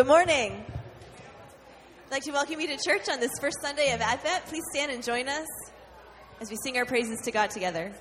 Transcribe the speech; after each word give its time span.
Good 0.00 0.06
morning. 0.06 0.64
I'd 2.06 2.10
like 2.10 2.22
to 2.22 2.32
welcome 2.32 2.58
you 2.58 2.68
to 2.68 2.78
church 2.82 3.10
on 3.10 3.20
this 3.20 3.32
first 3.38 3.58
Sunday 3.60 3.92
of 3.92 4.00
Advent. 4.00 4.46
Please 4.46 4.62
stand 4.72 4.90
and 4.90 5.04
join 5.04 5.28
us 5.28 5.46
as 6.40 6.48
we 6.48 6.56
sing 6.64 6.78
our 6.78 6.86
praises 6.86 7.20
to 7.24 7.30
God 7.30 7.50
together. 7.50 7.92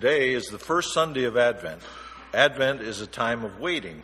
Today 0.00 0.32
is 0.32 0.46
the 0.46 0.58
first 0.58 0.94
Sunday 0.94 1.24
of 1.24 1.36
Advent. 1.36 1.82
Advent 2.32 2.80
is 2.80 3.02
a 3.02 3.06
time 3.06 3.44
of 3.44 3.60
waiting. 3.60 4.02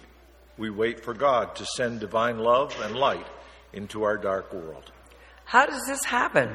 We 0.58 0.68
wait 0.68 1.02
for 1.02 1.14
God 1.14 1.56
to 1.56 1.64
send 1.64 2.00
divine 2.00 2.38
love 2.38 2.78
and 2.82 2.94
light 2.94 3.26
into 3.72 4.02
our 4.02 4.18
dark 4.18 4.52
world. 4.52 4.92
How 5.46 5.64
does 5.64 5.82
this 5.86 6.04
happen? 6.04 6.54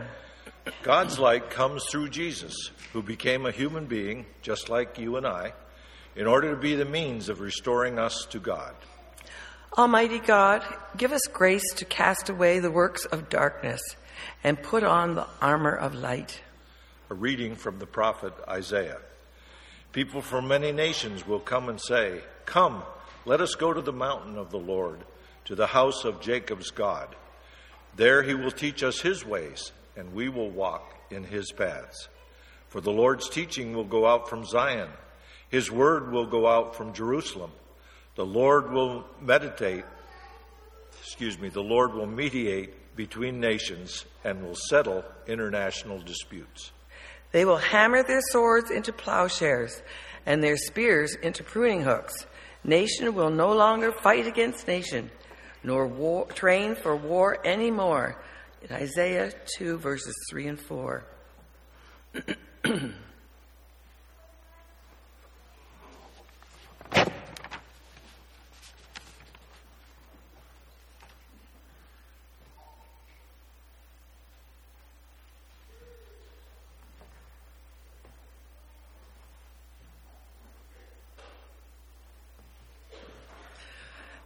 God's 0.83 1.17
light 1.17 1.49
comes 1.49 1.83
through 1.89 2.09
Jesus, 2.09 2.53
who 2.93 3.01
became 3.01 3.47
a 3.47 3.51
human 3.51 3.87
being 3.87 4.27
just 4.43 4.69
like 4.69 4.99
you 4.99 5.17
and 5.17 5.25
I, 5.25 5.53
in 6.15 6.27
order 6.27 6.51
to 6.51 6.61
be 6.61 6.75
the 6.75 6.85
means 6.85 7.27
of 7.27 7.39
restoring 7.39 7.97
us 7.97 8.27
to 8.29 8.39
God. 8.39 8.75
Almighty 9.75 10.19
God, 10.19 10.63
give 10.97 11.11
us 11.11 11.25
grace 11.33 11.73
to 11.77 11.85
cast 11.85 12.29
away 12.29 12.59
the 12.59 12.69
works 12.69 13.05
of 13.05 13.29
darkness 13.29 13.81
and 14.43 14.61
put 14.61 14.83
on 14.83 15.15
the 15.15 15.25
armor 15.41 15.75
of 15.75 15.95
light. 15.95 16.43
A 17.09 17.15
reading 17.15 17.55
from 17.55 17.79
the 17.79 17.87
prophet 17.87 18.35
Isaiah. 18.47 18.99
People 19.91 20.21
from 20.21 20.47
many 20.47 20.71
nations 20.71 21.27
will 21.27 21.39
come 21.39 21.67
and 21.67 21.79
say, 21.79 22.21
Come, 22.45 22.83
let 23.25 23.41
us 23.41 23.55
go 23.55 23.73
to 23.73 23.81
the 23.81 23.91
mountain 23.91 24.37
of 24.37 24.49
the 24.49 24.59
Lord, 24.59 24.99
to 25.45 25.55
the 25.55 25.67
house 25.67 26.05
of 26.05 26.21
Jacob's 26.21 26.71
God. 26.71 27.13
There 27.97 28.23
he 28.23 28.33
will 28.33 28.51
teach 28.51 28.83
us 28.83 29.01
his 29.01 29.25
ways, 29.25 29.73
and 29.97 30.13
we 30.13 30.29
will 30.29 30.49
walk 30.49 30.95
in 31.09 31.25
his 31.25 31.51
paths. 31.51 32.07
For 32.69 32.79
the 32.79 32.91
Lord's 32.91 33.27
teaching 33.27 33.75
will 33.75 33.83
go 33.83 34.07
out 34.07 34.29
from 34.29 34.45
Zion, 34.45 34.89
his 35.49 35.69
word 35.69 36.11
will 36.11 36.25
go 36.25 36.47
out 36.47 36.75
from 36.75 36.93
Jerusalem. 36.93 37.51
The 38.15 38.25
Lord 38.25 38.71
will 38.71 39.05
meditate, 39.19 39.83
excuse 41.01 41.37
me, 41.37 41.49
the 41.49 41.61
Lord 41.61 41.93
will 41.93 42.07
mediate 42.07 42.95
between 42.95 43.41
nations 43.41 44.05
and 44.23 44.41
will 44.41 44.55
settle 44.55 45.03
international 45.27 45.99
disputes. 45.99 46.71
They 47.31 47.45
will 47.45 47.57
hammer 47.57 48.03
their 48.03 48.21
swords 48.21 48.71
into 48.71 48.91
plowshares 48.91 49.81
and 50.25 50.43
their 50.43 50.57
spears 50.57 51.15
into 51.15 51.43
pruning 51.43 51.81
hooks. 51.81 52.25
Nation 52.63 53.15
will 53.15 53.29
no 53.29 53.53
longer 53.53 53.91
fight 53.91 54.27
against 54.27 54.67
nation, 54.67 55.09
nor 55.63 55.87
war, 55.87 56.27
train 56.27 56.75
for 56.75 56.95
war 56.95 57.39
anymore. 57.45 58.21
In 58.61 58.75
Isaiah 58.75 59.33
2, 59.57 59.77
verses 59.77 60.15
3 60.29 60.47
and 60.47 60.59
4. 60.59 61.03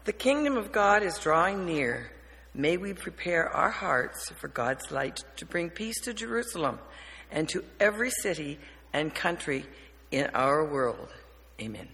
The 0.06 0.14
kingdom 0.14 0.56
of 0.56 0.72
God 0.72 1.02
is 1.02 1.18
drawing 1.18 1.66
near. 1.66 2.12
May 2.54 2.78
we 2.78 2.94
prepare 2.94 3.50
our 3.50 3.72
hearts 3.72 4.30
for 4.40 4.48
God's 4.48 4.92
light 4.92 5.24
to 5.38 5.48
bring 5.48 5.72
peace 5.72 6.00
to 6.02 6.14
Jerusalem 6.14 6.78
and 7.32 7.50
to 7.50 7.64
every 7.80 8.12
city 8.12 8.60
and 8.94 9.14
country 9.14 9.66
in 10.12 10.28
our 10.36 10.64
world. 10.64 11.10
Amen. 11.60 11.88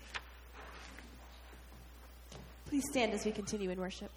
Please 2.68 2.84
stand 2.92 3.14
as 3.14 3.24
we 3.24 3.32
continue 3.32 3.70
in 3.70 3.80
worship. 3.80 4.12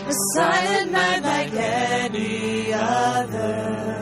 a 0.00 0.12
silent 0.34 0.92
night 0.92 1.22
like 1.22 1.52
any 1.52 2.72
other. 2.72 3.96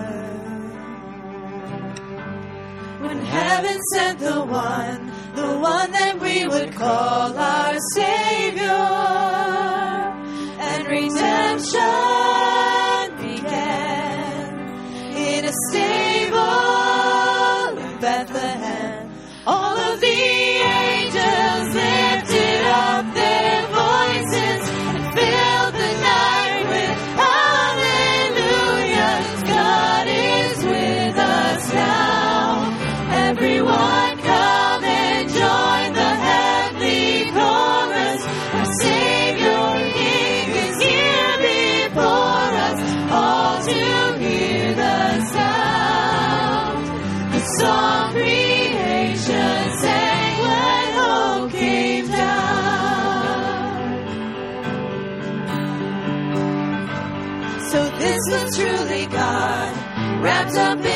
When 3.00 3.18
heaven 3.20 3.80
sent 3.92 4.18
the 4.18 4.40
one, 4.44 5.12
the 5.34 5.58
one 5.58 5.90
that 5.92 6.18
we 6.20 6.46
would 6.46 6.74
call 6.74 7.36
our 7.36 7.78
Savior 7.94 8.70
and 10.58 10.86
redemption. 10.86 12.13
wrapped 60.44 60.56
up 60.56 60.84
in 60.84 60.93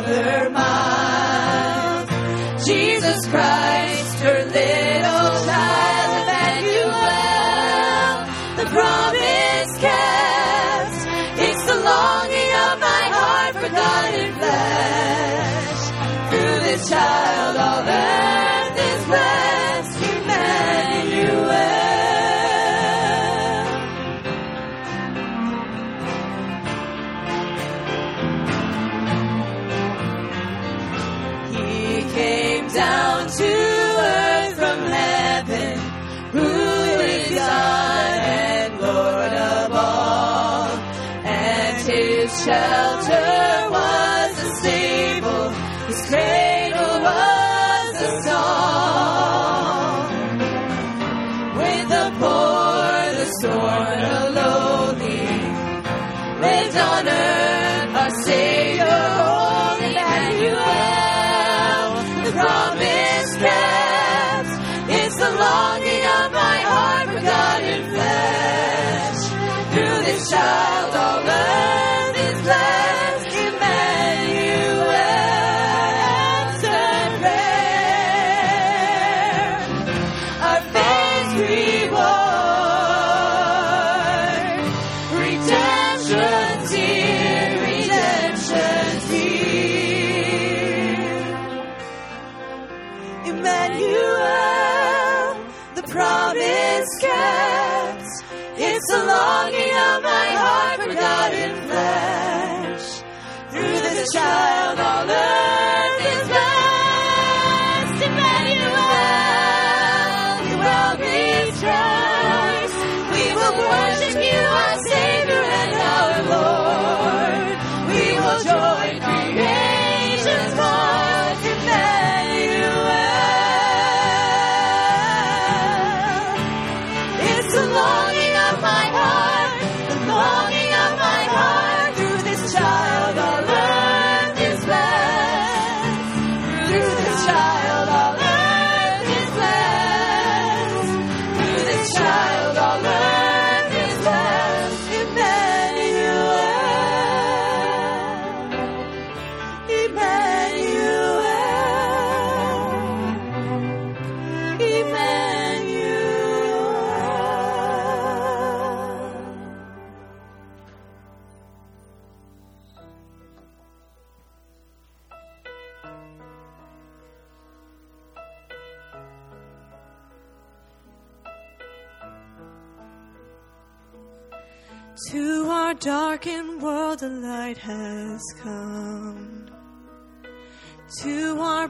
Mother, 0.00 0.50
Mother. 0.50 0.67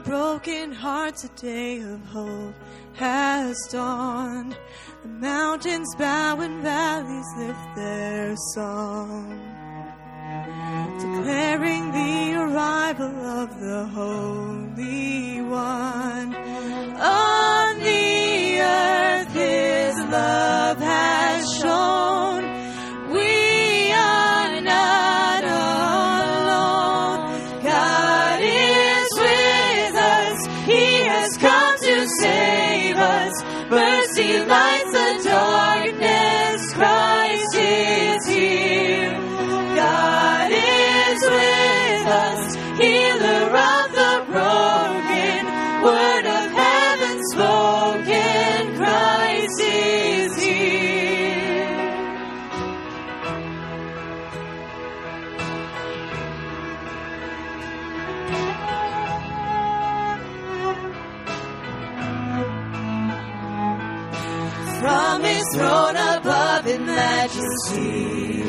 broken 0.03 0.71
hearts, 0.71 1.23
a 1.23 1.29
day 1.29 1.79
of 1.81 2.03
hope 2.05 2.55
has 2.93 3.57
dawned. 3.71 4.55
The 5.03 5.09
mountains 5.09 5.95
bow 5.97 6.39
and 6.41 6.61
valleys 6.61 7.25
lift 7.37 7.75
their 7.75 8.35
song, 8.53 9.39
declaring 10.99 11.91
the 11.91 12.35
arrival 12.35 13.25
of 13.41 13.59
the 13.59 13.85
Holy 13.85 15.41
One. 15.41 16.35
On 17.01 17.79
the 17.79 18.59
earth, 18.61 19.33
His 19.33 19.95
love 20.11 20.77
has 20.77 21.18
Throne 65.59 65.97
above 65.97 66.67
in 66.67 66.85
majesty. 66.85 68.43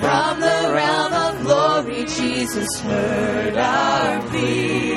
From 0.00 0.40
the 0.40 0.60
realm 0.74 1.12
of 1.14 1.42
glory, 1.44 2.04
Jesus 2.04 2.68
heard 2.80 3.56
our 3.56 4.20
plea. 4.28 4.92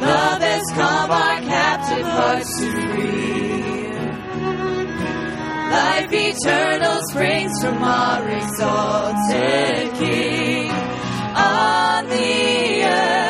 Love 0.00 0.42
has 0.42 0.62
come 0.74 1.10
our 1.10 1.40
captive 1.40 2.06
hearts 2.06 2.56
to 2.60 2.70
free. 2.70 3.42
Life 5.72 6.12
eternal 6.12 7.00
springs 7.10 7.52
from 7.64 7.82
our 7.82 8.28
exalted 8.28 9.92
King 9.94 10.70
on 10.70 12.08
the 12.08 12.84
earth. 12.84 13.21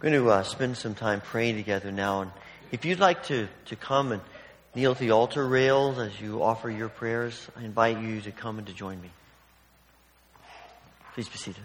We're 0.00 0.10
going 0.10 0.12
to 0.12 0.30
uh, 0.30 0.42
spend 0.44 0.76
some 0.76 0.94
time 0.94 1.20
praying 1.20 1.56
together 1.56 1.90
now. 1.90 2.22
And 2.22 2.30
if 2.70 2.84
you'd 2.84 3.00
like 3.00 3.24
to, 3.24 3.48
to 3.66 3.76
come 3.76 4.12
and 4.12 4.22
kneel 4.76 4.92
at 4.92 4.98
the 4.98 5.10
altar 5.10 5.44
rails 5.44 5.98
as 5.98 6.20
you 6.20 6.42
offer 6.42 6.70
your 6.70 6.88
prayers, 6.88 7.48
I 7.56 7.64
invite 7.64 8.00
you 8.00 8.20
to 8.20 8.30
come 8.30 8.58
and 8.58 8.66
to 8.68 8.72
join 8.72 9.00
me. 9.00 9.10
Please 11.14 11.28
be 11.28 11.36
seated. 11.36 11.64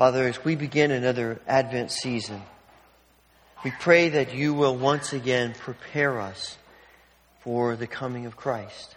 Father, 0.00 0.26
as 0.26 0.42
we 0.42 0.56
begin 0.56 0.92
another 0.92 1.42
Advent 1.46 1.90
season, 1.90 2.40
we 3.62 3.70
pray 3.80 4.08
that 4.08 4.34
you 4.34 4.54
will 4.54 4.74
once 4.74 5.12
again 5.12 5.52
prepare 5.52 6.18
us 6.18 6.56
for 7.40 7.76
the 7.76 7.86
coming 7.86 8.24
of 8.24 8.34
Christ. 8.34 8.96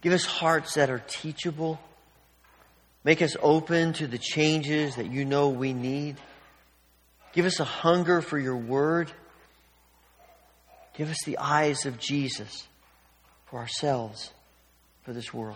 Give 0.00 0.12
us 0.12 0.24
hearts 0.24 0.74
that 0.74 0.90
are 0.90 1.04
teachable. 1.06 1.78
Make 3.04 3.22
us 3.22 3.36
open 3.40 3.92
to 3.92 4.08
the 4.08 4.18
changes 4.18 4.96
that 4.96 5.08
you 5.08 5.24
know 5.24 5.50
we 5.50 5.72
need. 5.72 6.16
Give 7.32 7.46
us 7.46 7.60
a 7.60 7.64
hunger 7.64 8.20
for 8.20 8.40
your 8.40 8.56
word. 8.56 9.12
Give 10.96 11.08
us 11.08 11.18
the 11.24 11.38
eyes 11.38 11.86
of 11.86 12.00
Jesus 12.00 12.66
for 13.44 13.60
ourselves, 13.60 14.32
for 15.04 15.12
this 15.12 15.32
world. 15.32 15.54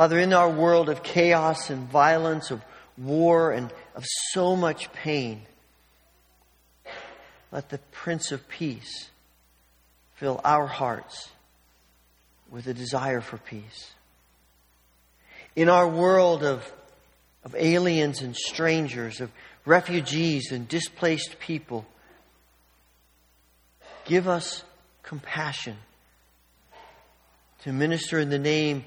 Father, 0.00 0.18
in 0.18 0.32
our 0.32 0.48
world 0.48 0.88
of 0.88 1.02
chaos 1.02 1.68
and 1.68 1.86
violence, 1.86 2.50
of 2.50 2.64
war, 2.96 3.52
and 3.52 3.70
of 3.94 4.02
so 4.32 4.56
much 4.56 4.90
pain, 4.94 5.42
let 7.52 7.68
the 7.68 7.76
Prince 7.92 8.32
of 8.32 8.48
Peace 8.48 9.10
fill 10.14 10.40
our 10.42 10.66
hearts 10.66 11.28
with 12.50 12.66
a 12.66 12.72
desire 12.72 13.20
for 13.20 13.36
peace. 13.36 13.92
In 15.54 15.68
our 15.68 15.86
world 15.86 16.44
of, 16.44 16.72
of 17.44 17.54
aliens 17.54 18.22
and 18.22 18.34
strangers, 18.34 19.20
of 19.20 19.30
refugees 19.66 20.50
and 20.50 20.66
displaced 20.66 21.38
people, 21.40 21.84
give 24.06 24.26
us 24.26 24.64
compassion 25.02 25.76
to 27.64 27.72
minister 27.74 28.18
in 28.18 28.30
the 28.30 28.38
name 28.38 28.86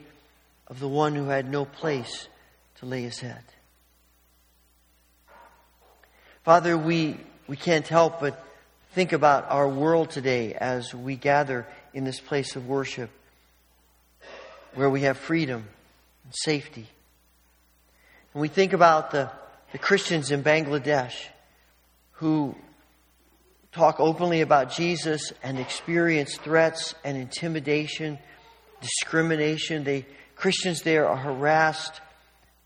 of 0.74 0.80
the 0.80 0.88
one 0.88 1.14
who 1.14 1.26
had 1.26 1.48
no 1.48 1.66
place 1.66 2.28
to 2.80 2.88
lay 2.88 3.04
his 3.04 3.20
head. 3.20 3.44
Father, 6.42 6.76
we, 6.76 7.16
we 7.46 7.56
can't 7.56 7.88
help 7.88 8.20
but 8.20 8.44
think 8.94 9.14
about 9.14 9.52
our 9.52 9.70
world 9.70 10.10
today 10.10 10.56
as 10.56 10.92
we 10.92 11.16
gather 11.16 11.68
in 11.94 12.06
this 12.06 12.20
place 12.20 12.56
of 12.56 12.68
worship 12.68 13.12
where 14.74 14.90
we 14.90 15.02
have 15.02 15.16
freedom 15.16 15.64
and 16.24 16.34
safety. 16.38 16.88
And 18.34 18.42
we 18.42 18.48
think 18.48 18.74
about 18.74 19.12
the, 19.12 19.30
the 19.74 19.78
Christians 19.78 20.32
in 20.32 20.42
Bangladesh 20.42 21.14
who 22.14 22.56
talk 23.72 24.00
openly 24.00 24.42
about 24.42 24.72
Jesus 24.72 25.34
and 25.44 25.60
experience 25.60 26.36
threats 26.38 26.96
and 27.04 27.16
intimidation, 27.16 28.18
discrimination. 28.82 29.84
They 29.84 30.08
Christians 30.44 30.82
there 30.82 31.08
are 31.08 31.16
harassed, 31.16 32.02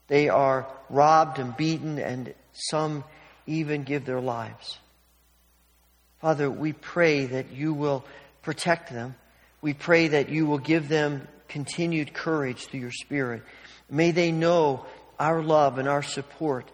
they 0.08 0.30
are 0.30 0.68
robbed 0.90 1.38
and 1.38 1.56
beaten, 1.56 2.00
and 2.00 2.34
some 2.52 3.04
even 3.46 3.84
give 3.84 4.04
their 4.04 4.20
lives. 4.20 4.80
Father, 6.20 6.50
we 6.50 6.74
pray 6.74 7.28
that 7.28 7.52
you 7.52 7.76
will 7.76 8.04
protect 8.42 8.92
them. 8.92 9.14
We 9.62 9.76
pray 9.76 10.08
that 10.08 10.30
you 10.30 10.48
will 10.48 10.58
give 10.58 10.90
them 10.90 11.28
continued 11.50 12.16
courage 12.16 12.66
through 12.66 12.80
your 12.80 12.92
Spirit. 12.92 13.44
May 13.92 14.10
they 14.10 14.32
know 14.32 14.84
our 15.20 15.44
love 15.44 15.78
and 15.78 15.88
our 15.88 16.02
support. 16.02 16.68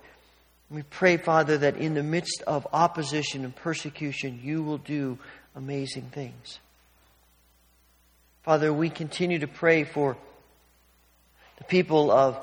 We 0.70 0.84
pray, 0.84 1.18
Father, 1.18 1.58
that 1.58 1.76
in 1.76 1.96
the 1.96 2.04
midst 2.04 2.44
of 2.48 2.66
opposition 2.72 3.44
and 3.44 3.54
persecution, 3.54 4.40
you 4.42 4.64
will 4.64 4.78
do 4.78 5.18
amazing 5.54 6.12
things. 6.14 6.60
Father, 8.44 8.72
we 8.72 8.90
continue 8.90 9.40
to 9.40 9.48
pray 9.48 9.84
for 9.84 10.16
the 11.58 11.64
people 11.64 12.12
of 12.12 12.40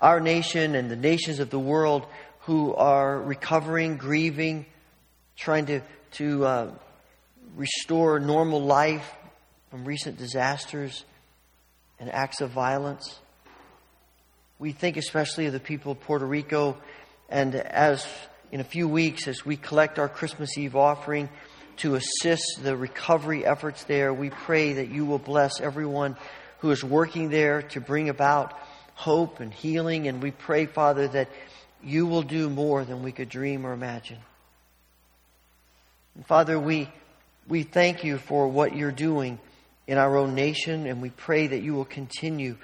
our 0.00 0.20
nation 0.20 0.74
and 0.74 0.90
the 0.90 0.96
nations 0.96 1.38
of 1.38 1.50
the 1.50 1.58
world 1.58 2.06
who 2.40 2.74
are 2.74 3.20
recovering, 3.20 3.96
grieving, 3.96 4.66
trying 5.36 5.66
to, 5.66 5.80
to 6.12 6.44
uh, 6.44 6.70
restore 7.56 8.18
normal 8.18 8.62
life 8.62 9.14
from 9.70 9.84
recent 9.84 10.18
disasters 10.18 11.04
and 12.00 12.10
acts 12.10 12.40
of 12.40 12.50
violence. 12.50 13.18
We 14.58 14.72
think 14.72 14.96
especially 14.96 15.46
of 15.46 15.52
the 15.52 15.60
people 15.60 15.92
of 15.92 16.00
Puerto 16.00 16.26
Rico, 16.26 16.76
and 17.28 17.54
as 17.54 18.06
in 18.50 18.60
a 18.60 18.64
few 18.64 18.88
weeks, 18.88 19.28
as 19.28 19.46
we 19.46 19.56
collect 19.56 19.98
our 19.98 20.08
Christmas 20.08 20.58
Eve 20.58 20.76
offering 20.76 21.28
to 21.78 21.94
assist 21.94 22.60
the 22.62 22.76
recovery 22.76 23.46
efforts 23.46 23.84
there, 23.84 24.12
we 24.12 24.30
pray 24.30 24.74
that 24.74 24.88
you 24.90 25.06
will 25.06 25.18
bless 25.18 25.60
everyone 25.60 26.16
who 26.62 26.70
is 26.70 26.84
working 26.84 27.28
there 27.28 27.60
to 27.60 27.80
bring 27.80 28.08
about 28.08 28.56
hope 28.94 29.40
and 29.40 29.52
healing. 29.52 30.06
And 30.06 30.22
we 30.22 30.30
pray, 30.30 30.66
Father, 30.66 31.08
that 31.08 31.28
you 31.82 32.06
will 32.06 32.22
do 32.22 32.48
more 32.48 32.84
than 32.84 33.02
we 33.02 33.10
could 33.10 33.28
dream 33.28 33.66
or 33.66 33.72
imagine. 33.72 34.18
And 36.14 36.24
Father, 36.24 36.60
we, 36.60 36.88
we 37.48 37.64
thank 37.64 38.04
you 38.04 38.16
for 38.16 38.46
what 38.46 38.76
you're 38.76 38.92
doing 38.92 39.40
in 39.88 39.98
our 39.98 40.16
own 40.16 40.36
nation, 40.36 40.86
and 40.86 41.02
we 41.02 41.10
pray 41.10 41.48
that 41.48 41.62
you 41.62 41.74
will 41.74 41.84
continue 41.84 42.56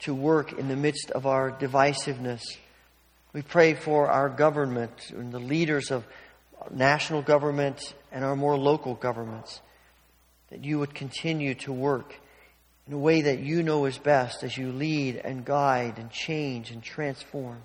to 0.00 0.12
work 0.12 0.52
in 0.52 0.66
the 0.66 0.74
midst 0.74 1.12
of 1.12 1.24
our 1.24 1.52
divisiveness. 1.52 2.42
We 3.32 3.42
pray 3.42 3.74
for 3.74 4.08
our 4.10 4.28
government 4.28 5.10
and 5.10 5.30
the 5.30 5.38
leaders 5.38 5.92
of 5.92 6.04
national 6.72 7.22
government 7.22 7.94
and 8.10 8.24
our 8.24 8.34
more 8.34 8.58
local 8.58 8.94
governments, 8.94 9.60
that 10.50 10.64
you 10.64 10.80
would 10.80 10.92
continue 10.92 11.54
to 11.54 11.72
work 11.72 12.16
in 12.86 12.92
a 12.92 12.98
way 12.98 13.22
that 13.22 13.38
you 13.40 13.62
know 13.62 13.86
is 13.86 13.98
best 13.98 14.42
as 14.42 14.56
you 14.56 14.70
lead 14.70 15.16
and 15.16 15.44
guide 15.44 15.98
and 15.98 16.10
change 16.10 16.70
and 16.70 16.82
transform. 16.82 17.62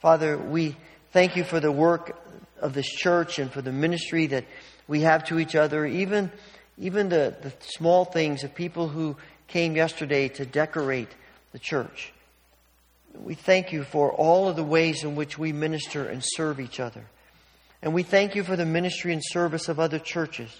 Father, 0.00 0.38
we 0.38 0.76
thank 1.12 1.36
you 1.36 1.44
for 1.44 1.60
the 1.60 1.70
work 1.70 2.18
of 2.60 2.72
this 2.72 2.88
church 2.88 3.38
and 3.38 3.52
for 3.52 3.60
the 3.60 3.72
ministry 3.72 4.26
that 4.28 4.44
we 4.88 5.02
have 5.02 5.24
to 5.24 5.38
each 5.38 5.54
other, 5.54 5.84
even, 5.84 6.32
even 6.78 7.08
the, 7.10 7.36
the 7.42 7.52
small 7.60 8.04
things 8.04 8.44
of 8.44 8.54
people 8.54 8.88
who 8.88 9.16
came 9.46 9.76
yesterday 9.76 10.28
to 10.28 10.46
decorate 10.46 11.08
the 11.52 11.58
church. 11.58 12.12
We 13.14 13.34
thank 13.34 13.72
you 13.72 13.84
for 13.84 14.12
all 14.12 14.48
of 14.48 14.56
the 14.56 14.64
ways 14.64 15.04
in 15.04 15.16
which 15.16 15.36
we 15.36 15.52
minister 15.52 16.06
and 16.06 16.22
serve 16.24 16.60
each 16.60 16.80
other. 16.80 17.04
And 17.82 17.92
we 17.92 18.02
thank 18.02 18.34
you 18.34 18.44
for 18.44 18.56
the 18.56 18.66
ministry 18.66 19.12
and 19.12 19.22
service 19.24 19.68
of 19.68 19.80
other 19.80 19.98
churches. 19.98 20.50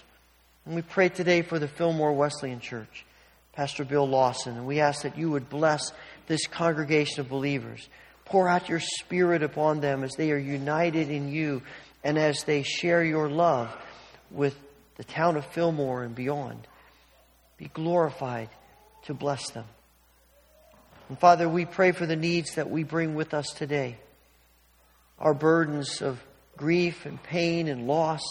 And 0.65 0.75
we 0.75 0.83
pray 0.83 1.09
today 1.09 1.41
for 1.41 1.57
the 1.57 1.67
Fillmore 1.67 2.13
Wesleyan 2.13 2.59
Church, 2.59 3.05
Pastor 3.53 3.83
Bill 3.83 4.07
Lawson, 4.07 4.57
and 4.57 4.67
we 4.67 4.79
ask 4.79 5.01
that 5.01 5.17
you 5.17 5.31
would 5.31 5.49
bless 5.49 5.91
this 6.27 6.45
congregation 6.45 7.21
of 7.21 7.29
believers. 7.29 7.89
Pour 8.25 8.47
out 8.47 8.69
your 8.69 8.79
Spirit 8.79 9.41
upon 9.41 9.79
them 9.79 10.03
as 10.03 10.11
they 10.13 10.31
are 10.31 10.37
united 10.37 11.09
in 11.09 11.29
you 11.29 11.63
and 12.03 12.17
as 12.17 12.43
they 12.43 12.61
share 12.61 13.03
your 13.03 13.27
love 13.27 13.75
with 14.29 14.55
the 14.97 15.03
town 15.03 15.35
of 15.35 15.45
Fillmore 15.47 16.03
and 16.03 16.13
beyond. 16.13 16.67
Be 17.57 17.69
glorified 17.73 18.49
to 19.05 19.15
bless 19.15 19.49
them. 19.49 19.65
And 21.09 21.19
Father, 21.19 21.49
we 21.49 21.65
pray 21.65 21.91
for 21.91 22.05
the 22.05 22.15
needs 22.15 22.55
that 22.55 22.69
we 22.69 22.83
bring 22.83 23.15
with 23.15 23.33
us 23.33 23.47
today. 23.47 23.97
Our 25.17 25.33
burdens 25.33 26.03
of 26.03 26.23
grief 26.55 27.05
and 27.07 27.21
pain 27.21 27.67
and 27.67 27.87
loss, 27.87 28.21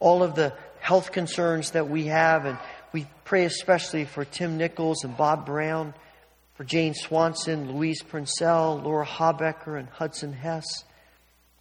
all 0.00 0.22
of 0.22 0.34
the 0.34 0.54
health 0.88 1.12
concerns 1.12 1.72
that 1.72 1.90
we 1.90 2.06
have. 2.06 2.46
And 2.46 2.56
we 2.92 3.06
pray 3.24 3.44
especially 3.44 4.06
for 4.06 4.24
Tim 4.24 4.56
Nichols 4.56 5.04
and 5.04 5.14
Bob 5.18 5.44
Brown, 5.44 5.92
For 6.54 6.64
Jane 6.64 6.94
Swanson, 6.94 7.70
Louise 7.74 8.02
Princell, 8.02 8.82
Laura 8.82 9.04
Habecker, 9.04 9.78
and 9.78 9.86
Hudson 9.90 10.32
Hess. 10.32 10.84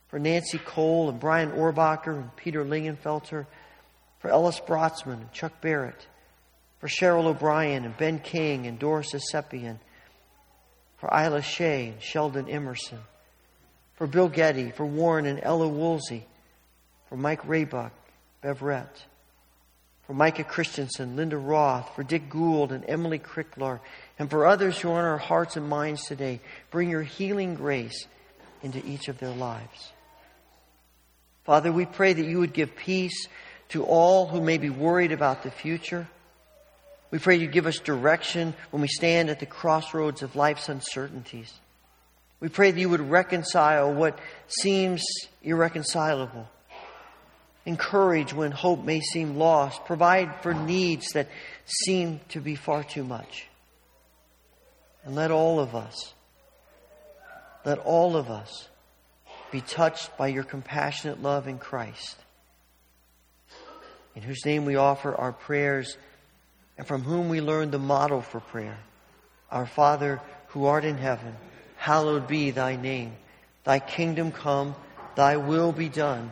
For 0.07 0.17
Nancy 0.17 0.59
Cole 0.59 1.09
and 1.09 1.19
Brian 1.19 1.51
Orbacher 1.51 2.17
and 2.17 2.33
Peter 2.37 2.63
Lingenfelter. 2.63 3.45
For 4.19 4.29
Ellis 4.29 4.61
Brotzman 4.61 5.19
and 5.19 5.33
Chuck 5.33 5.59
Barrett. 5.59 6.07
For 6.79 6.87
Cheryl 6.87 7.25
O'Brien 7.25 7.83
and 7.83 7.97
Ben 7.97 8.19
King 8.19 8.65
and 8.65 8.79
Doris 8.79 9.13
Esepian. 9.13 9.77
For 10.99 11.09
Isla 11.13 11.41
Shea 11.41 11.89
and 11.89 12.01
Sheldon 12.01 12.47
Emerson. 12.47 12.99
For 13.95 14.07
Bill 14.07 14.29
Getty, 14.29 14.71
for 14.71 14.85
Warren 14.85 15.25
and 15.25 15.41
Ella 15.43 15.67
Woolsey. 15.67 16.25
For 17.09 17.17
Mike 17.17 17.41
Raybuck, 17.45 17.91
Beverett 18.41 19.05
for 20.07 20.13
Micah 20.13 20.45
Christensen, 20.45 21.17
Linda 21.17 21.37
Roth, 21.37 21.93
for 21.93 22.01
Dick 22.01 22.29
Gould 22.29 22.71
and 22.71 22.85
Emily 22.87 23.19
Cricklar, 23.19 23.81
and 24.17 24.29
for 24.29 24.47
others 24.47 24.79
who 24.79 24.89
are 24.89 24.99
on 24.99 25.05
our 25.05 25.17
hearts 25.17 25.57
and 25.57 25.67
minds 25.67 26.05
today. 26.05 26.39
Bring 26.71 26.89
your 26.89 27.03
healing 27.03 27.55
grace 27.55 28.07
into 28.63 28.83
each 28.85 29.09
of 29.09 29.19
their 29.19 29.33
lives. 29.33 29.91
Father, 31.43 31.73
we 31.73 31.85
pray 31.85 32.13
that 32.13 32.25
you 32.25 32.39
would 32.39 32.53
give 32.53 32.75
peace 32.77 33.27
to 33.69 33.83
all 33.83 34.27
who 34.27 34.39
may 34.39 34.57
be 34.57 34.69
worried 34.69 35.11
about 35.11 35.43
the 35.43 35.51
future. 35.51 36.07
We 37.11 37.19
pray 37.19 37.35
you 37.35 37.47
give 37.47 37.67
us 37.67 37.79
direction 37.79 38.53
when 38.71 38.81
we 38.81 38.87
stand 38.87 39.29
at 39.29 39.41
the 39.41 39.45
crossroads 39.45 40.23
of 40.23 40.37
life's 40.37 40.69
uncertainties. 40.69 41.53
We 42.39 42.47
pray 42.47 42.71
that 42.71 42.79
you 42.79 42.89
would 42.89 43.01
reconcile 43.09 43.93
what 43.93 44.19
seems 44.47 45.03
irreconcilable 45.43 46.47
encourage 47.67 48.33
when 48.33 48.51
hope 48.51 48.85
may 48.85 49.01
seem 49.01 49.35
lost, 49.35 49.83
provide 49.83 50.41
for 50.41 50.53
needs 50.53 51.09
that 51.09 51.27
seem 51.65 52.21
to 52.29 52.39
be 52.39 52.55
far 52.55 52.81
too 52.81 53.03
much. 53.03 53.45
And 55.03 55.13
let 55.15 55.31
all 55.31 55.59
of 55.59 55.75
us, 55.75 56.13
let 57.65 57.77
all 57.79 58.15
of 58.15 58.31
us 58.31 58.69
be 59.51 59.59
touched 59.59 60.17
by 60.17 60.27
your 60.27 60.45
compassionate 60.45 61.21
love 61.21 61.45
in 61.49 61.57
Christ, 61.57 62.15
in 64.15 64.21
whose 64.21 64.45
name 64.45 64.63
we 64.63 64.77
offer 64.77 65.13
our 65.13 65.33
prayers 65.33 65.97
and 66.77 66.87
from 66.87 67.01
whom 67.03 67.27
we 67.27 67.41
learn 67.41 67.69
the 67.71 67.79
model 67.79 68.21
for 68.21 68.39
prayer. 68.39 68.77
Our 69.51 69.65
Father 69.65 70.21
who 70.47 70.67
art 70.67 70.85
in 70.85 70.97
heaven, 70.97 71.35
hallowed 71.75 72.29
be 72.29 72.51
thy 72.51 72.77
name. 72.77 73.11
Thy 73.65 73.79
kingdom 73.79 74.31
come, 74.31 74.73
thy 75.15 75.35
will 75.35 75.73
be 75.73 75.89
done 75.89 76.31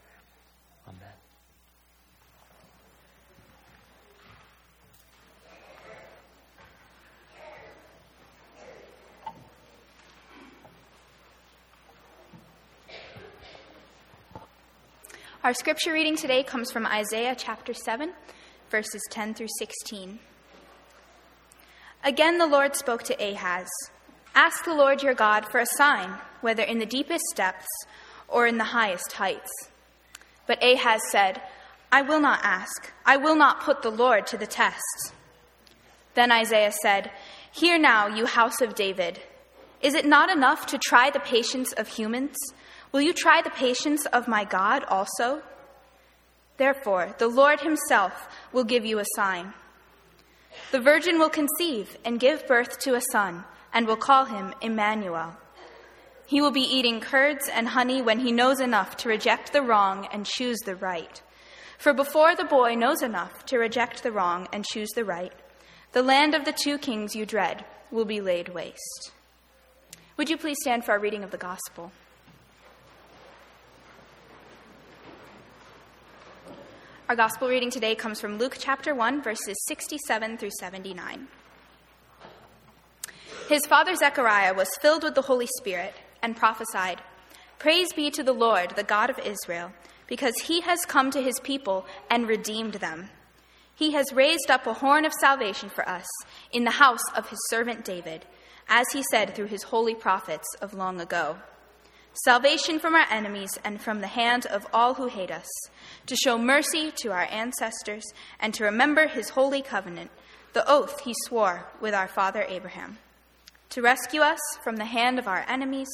Our 15.43 15.55
scripture 15.55 15.91
reading 15.91 16.15
today 16.15 16.43
comes 16.43 16.71
from 16.71 16.85
Isaiah 16.85 17.33
chapter 17.35 17.73
7, 17.73 18.13
verses 18.69 19.01
10 19.09 19.33
through 19.33 19.47
16. 19.57 20.19
Again, 22.03 22.37
the 22.37 22.45
Lord 22.45 22.75
spoke 22.75 23.01
to 23.05 23.15
Ahaz 23.15 23.67
Ask 24.35 24.65
the 24.65 24.75
Lord 24.75 25.01
your 25.01 25.15
God 25.15 25.47
for 25.49 25.59
a 25.59 25.65
sign, 25.65 26.13
whether 26.41 26.61
in 26.61 26.77
the 26.77 26.85
deepest 26.85 27.23
depths 27.33 27.65
or 28.27 28.45
in 28.45 28.59
the 28.59 28.65
highest 28.65 29.13
heights. 29.13 29.49
But 30.45 30.63
Ahaz 30.63 31.01
said, 31.09 31.41
I 31.91 32.03
will 32.03 32.19
not 32.19 32.41
ask. 32.43 32.93
I 33.03 33.17
will 33.17 33.35
not 33.35 33.61
put 33.61 33.81
the 33.81 33.89
Lord 33.89 34.27
to 34.27 34.37
the 34.37 34.45
test. 34.45 35.11
Then 36.13 36.31
Isaiah 36.31 36.73
said, 36.83 37.09
Hear 37.51 37.79
now, 37.79 38.05
you 38.05 38.27
house 38.27 38.61
of 38.61 38.75
David. 38.75 39.19
Is 39.81 39.95
it 39.95 40.05
not 40.05 40.29
enough 40.29 40.67
to 40.67 40.77
try 40.77 41.09
the 41.09 41.19
patience 41.19 41.73
of 41.73 41.87
humans? 41.87 42.37
Will 42.91 43.01
you 43.01 43.13
try 43.13 43.41
the 43.41 43.49
patience 43.49 44.05
of 44.07 44.27
my 44.27 44.43
God 44.43 44.83
also? 44.85 45.41
Therefore, 46.57 47.15
the 47.17 47.27
Lord 47.27 47.61
himself 47.61 48.27
will 48.51 48.65
give 48.65 48.85
you 48.85 48.99
a 48.99 49.05
sign. 49.15 49.53
The 50.71 50.81
virgin 50.81 51.17
will 51.17 51.29
conceive 51.29 51.97
and 52.03 52.19
give 52.19 52.45
birth 52.47 52.79
to 52.79 52.95
a 52.95 53.01
son, 53.11 53.45
and 53.73 53.87
will 53.87 53.95
call 53.95 54.25
him 54.25 54.53
Emmanuel. 54.61 55.37
He 56.25 56.41
will 56.41 56.51
be 56.51 56.61
eating 56.61 56.99
curds 56.99 57.49
and 57.51 57.69
honey 57.69 58.01
when 58.01 58.19
he 58.19 58.31
knows 58.31 58.59
enough 58.59 58.97
to 58.97 59.09
reject 59.09 59.53
the 59.53 59.61
wrong 59.61 60.07
and 60.11 60.25
choose 60.25 60.59
the 60.59 60.75
right. 60.75 61.21
For 61.77 61.93
before 61.93 62.35
the 62.35 62.45
boy 62.45 62.75
knows 62.75 63.01
enough 63.01 63.45
to 63.47 63.57
reject 63.57 64.03
the 64.03 64.11
wrong 64.11 64.47
and 64.53 64.65
choose 64.65 64.89
the 64.91 65.05
right, 65.05 65.33
the 65.93 66.03
land 66.03 66.35
of 66.35 66.45
the 66.45 66.53
two 66.53 66.77
kings 66.77 67.15
you 67.15 67.25
dread 67.25 67.65
will 67.89 68.05
be 68.05 68.21
laid 68.21 68.49
waste. 68.49 69.11
Would 70.17 70.29
you 70.29 70.37
please 70.37 70.57
stand 70.61 70.85
for 70.85 70.91
our 70.91 70.99
reading 70.99 71.23
of 71.23 71.31
the 71.31 71.37
gospel? 71.37 71.91
Our 77.11 77.17
gospel 77.17 77.49
reading 77.49 77.71
today 77.71 77.93
comes 77.93 78.21
from 78.21 78.37
Luke 78.37 78.55
chapter 78.57 78.95
1, 78.95 79.21
verses 79.21 79.57
67 79.67 80.37
through 80.37 80.51
79. 80.61 81.27
His 83.49 83.65
father 83.65 83.97
Zechariah 83.97 84.53
was 84.53 84.69
filled 84.81 85.03
with 85.03 85.15
the 85.15 85.23
Holy 85.23 85.49
Spirit 85.57 85.93
and 86.23 86.37
prophesied 86.37 87.01
Praise 87.59 87.91
be 87.91 88.11
to 88.11 88.23
the 88.23 88.31
Lord, 88.31 88.77
the 88.77 88.85
God 88.85 89.09
of 89.09 89.19
Israel, 89.19 89.73
because 90.07 90.35
he 90.45 90.61
has 90.61 90.85
come 90.85 91.11
to 91.11 91.21
his 91.21 91.37
people 91.41 91.85
and 92.09 92.29
redeemed 92.29 92.75
them. 92.75 93.09
He 93.75 93.91
has 93.91 94.13
raised 94.13 94.49
up 94.49 94.65
a 94.65 94.75
horn 94.75 95.03
of 95.03 95.11
salvation 95.11 95.67
for 95.67 95.85
us 95.89 96.07
in 96.53 96.63
the 96.63 96.71
house 96.71 97.03
of 97.13 97.27
his 97.27 97.39
servant 97.49 97.83
David, 97.83 98.25
as 98.69 98.87
he 98.93 99.03
said 99.11 99.35
through 99.35 99.47
his 99.47 99.63
holy 99.63 99.95
prophets 99.95 100.47
of 100.61 100.73
long 100.73 101.01
ago 101.01 101.35
salvation 102.13 102.79
from 102.79 102.95
our 102.95 103.05
enemies 103.09 103.51
and 103.63 103.81
from 103.81 104.01
the 104.01 104.07
hand 104.07 104.45
of 104.47 104.67
all 104.73 104.95
who 104.95 105.07
hate 105.07 105.31
us, 105.31 105.47
to 106.05 106.15
show 106.15 106.37
mercy 106.37 106.91
to 106.97 107.11
our 107.11 107.27
ancestors 107.31 108.03
and 108.39 108.53
to 108.53 108.63
remember 108.63 109.07
his 109.07 109.29
holy 109.29 109.61
covenant, 109.61 110.11
the 110.53 110.69
oath 110.69 111.01
he 111.01 111.13
swore 111.25 111.67
with 111.79 111.93
our 111.93 112.07
father 112.07 112.45
Abraham, 112.49 112.97
to 113.69 113.81
rescue 113.81 114.21
us 114.21 114.39
from 114.63 114.75
the 114.75 114.85
hand 114.85 115.19
of 115.19 115.27
our 115.27 115.45
enemies 115.47 115.89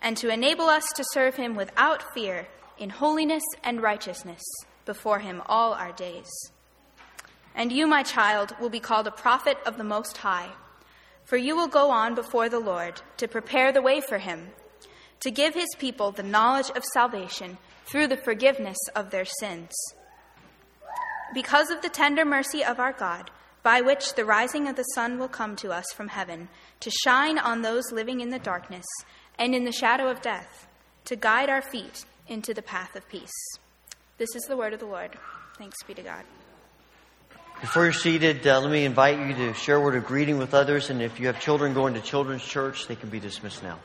and 0.00 0.16
to 0.16 0.28
enable 0.28 0.66
us 0.66 0.84
to 0.96 1.04
serve 1.12 1.36
him 1.36 1.54
without 1.54 2.12
fear 2.12 2.48
in 2.78 2.90
holiness 2.90 3.44
and 3.62 3.80
righteousness 3.80 4.42
before 4.84 5.20
him 5.20 5.40
all 5.46 5.72
our 5.74 5.92
days. 5.92 6.28
And 7.54 7.70
you, 7.70 7.86
my 7.86 8.02
child, 8.02 8.56
will 8.60 8.70
be 8.70 8.80
called 8.80 9.06
a 9.06 9.12
prophet 9.12 9.58
of 9.64 9.76
the 9.76 9.84
Most 9.84 10.16
High, 10.16 10.50
for 11.24 11.36
you 11.36 11.54
will 11.54 11.68
go 11.68 11.90
on 11.90 12.16
before 12.16 12.48
the 12.48 12.58
Lord 12.58 13.00
to 13.18 13.28
prepare 13.28 13.70
the 13.70 13.82
way 13.82 14.00
for 14.00 14.18
him 14.18 14.50
to 15.22 15.30
give 15.30 15.54
his 15.54 15.68
people 15.78 16.10
the 16.10 16.22
knowledge 16.22 16.70
of 16.70 16.84
salvation 16.92 17.56
through 17.86 18.08
the 18.08 18.16
forgiveness 18.16 18.78
of 18.94 19.10
their 19.10 19.24
sins. 19.24 19.70
Because 21.32 21.70
of 21.70 21.80
the 21.80 21.88
tender 21.88 22.24
mercy 22.24 22.64
of 22.64 22.78
our 22.78 22.92
God, 22.92 23.30
by 23.62 23.80
which 23.80 24.14
the 24.14 24.24
rising 24.24 24.68
of 24.68 24.76
the 24.76 24.82
sun 24.94 25.18
will 25.18 25.28
come 25.28 25.54
to 25.56 25.70
us 25.70 25.84
from 25.94 26.08
heaven, 26.08 26.48
to 26.80 26.90
shine 26.90 27.38
on 27.38 27.62
those 27.62 27.92
living 27.92 28.20
in 28.20 28.30
the 28.30 28.38
darkness 28.38 28.84
and 29.38 29.54
in 29.54 29.64
the 29.64 29.72
shadow 29.72 30.10
of 30.10 30.20
death, 30.20 30.66
to 31.04 31.16
guide 31.16 31.48
our 31.48 31.62
feet 31.62 32.04
into 32.26 32.52
the 32.52 32.62
path 32.62 32.96
of 32.96 33.08
peace. 33.08 33.30
This 34.18 34.34
is 34.34 34.42
the 34.42 34.56
word 34.56 34.72
of 34.72 34.80
the 34.80 34.86
Lord. 34.86 35.16
Thanks 35.56 35.82
be 35.84 35.94
to 35.94 36.02
God. 36.02 36.24
Before 37.60 37.84
you're 37.84 37.92
seated, 37.92 38.44
uh, 38.44 38.60
let 38.60 38.72
me 38.72 38.84
invite 38.84 39.20
you 39.20 39.34
to 39.34 39.54
share 39.54 39.76
a 39.76 39.80
word 39.80 39.94
of 39.94 40.04
greeting 40.04 40.38
with 40.38 40.52
others, 40.52 40.90
and 40.90 41.00
if 41.00 41.20
you 41.20 41.28
have 41.28 41.40
children 41.40 41.74
going 41.74 41.94
to 41.94 42.00
children's 42.00 42.42
church, 42.42 42.88
they 42.88 42.96
can 42.96 43.08
be 43.08 43.20
dismissed 43.20 43.62
now. 43.62 43.78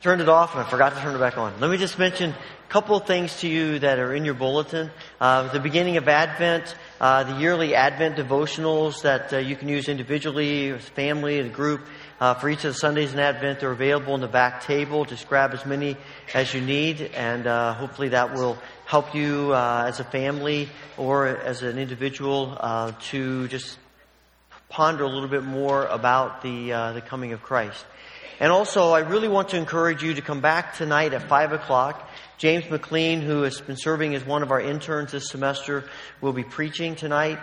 Turned 0.00 0.22
it 0.22 0.30
off 0.30 0.54
and 0.54 0.64
I 0.64 0.70
forgot 0.70 0.94
to 0.94 1.00
turn 1.00 1.14
it 1.14 1.18
back 1.18 1.36
on. 1.36 1.60
Let 1.60 1.70
me 1.70 1.76
just 1.76 1.98
mention 1.98 2.30
a 2.30 2.72
couple 2.72 2.96
of 2.96 3.06
things 3.06 3.40
to 3.40 3.48
you 3.48 3.80
that 3.80 3.98
are 3.98 4.14
in 4.14 4.24
your 4.24 4.32
bulletin. 4.32 4.90
Uh, 5.20 5.52
the 5.52 5.60
beginning 5.60 5.98
of 5.98 6.08
Advent, 6.08 6.74
uh, 6.98 7.24
the 7.24 7.38
yearly 7.38 7.74
Advent 7.74 8.16
devotionals 8.16 9.02
that 9.02 9.30
uh, 9.34 9.36
you 9.36 9.56
can 9.56 9.68
use 9.68 9.90
individually, 9.90 10.70
as 10.70 10.88
family, 10.88 11.38
as 11.38 11.46
a 11.46 11.50
group. 11.50 11.82
Uh, 12.18 12.32
for 12.32 12.48
each 12.48 12.64
of 12.64 12.72
the 12.72 12.78
Sundays 12.78 13.12
in 13.12 13.18
Advent, 13.18 13.60
they're 13.60 13.72
available 13.72 14.14
on 14.14 14.22
the 14.22 14.28
back 14.28 14.64
table. 14.64 15.04
Just 15.04 15.28
grab 15.28 15.52
as 15.52 15.66
many 15.66 15.98
as 16.32 16.54
you 16.54 16.62
need, 16.62 17.02
and 17.14 17.46
uh, 17.46 17.74
hopefully 17.74 18.08
that 18.08 18.32
will 18.32 18.56
help 18.86 19.14
you 19.14 19.52
uh, 19.52 19.84
as 19.86 20.00
a 20.00 20.04
family 20.04 20.70
or 20.96 21.26
as 21.26 21.62
an 21.62 21.78
individual 21.78 22.56
uh, 22.58 22.92
to 23.10 23.48
just 23.48 23.78
ponder 24.70 25.04
a 25.04 25.08
little 25.08 25.28
bit 25.28 25.44
more 25.44 25.84
about 25.86 26.40
the 26.40 26.72
uh, 26.72 26.92
the 26.92 27.02
coming 27.02 27.34
of 27.34 27.42
Christ. 27.42 27.84
And 28.40 28.50
also, 28.50 28.92
I 28.92 29.00
really 29.00 29.28
want 29.28 29.50
to 29.50 29.56
encourage 29.56 30.02
you 30.02 30.14
to 30.14 30.22
come 30.22 30.40
back 30.40 30.74
tonight 30.74 31.12
at 31.12 31.28
5 31.28 31.52
o'clock. 31.52 32.08
James 32.38 32.68
McLean, 32.70 33.20
who 33.20 33.42
has 33.42 33.60
been 33.60 33.76
serving 33.76 34.14
as 34.14 34.24
one 34.24 34.42
of 34.42 34.50
our 34.50 34.60
interns 34.60 35.12
this 35.12 35.28
semester, 35.28 35.84
will 36.22 36.32
be 36.32 36.42
preaching 36.42 36.96
tonight. 36.96 37.38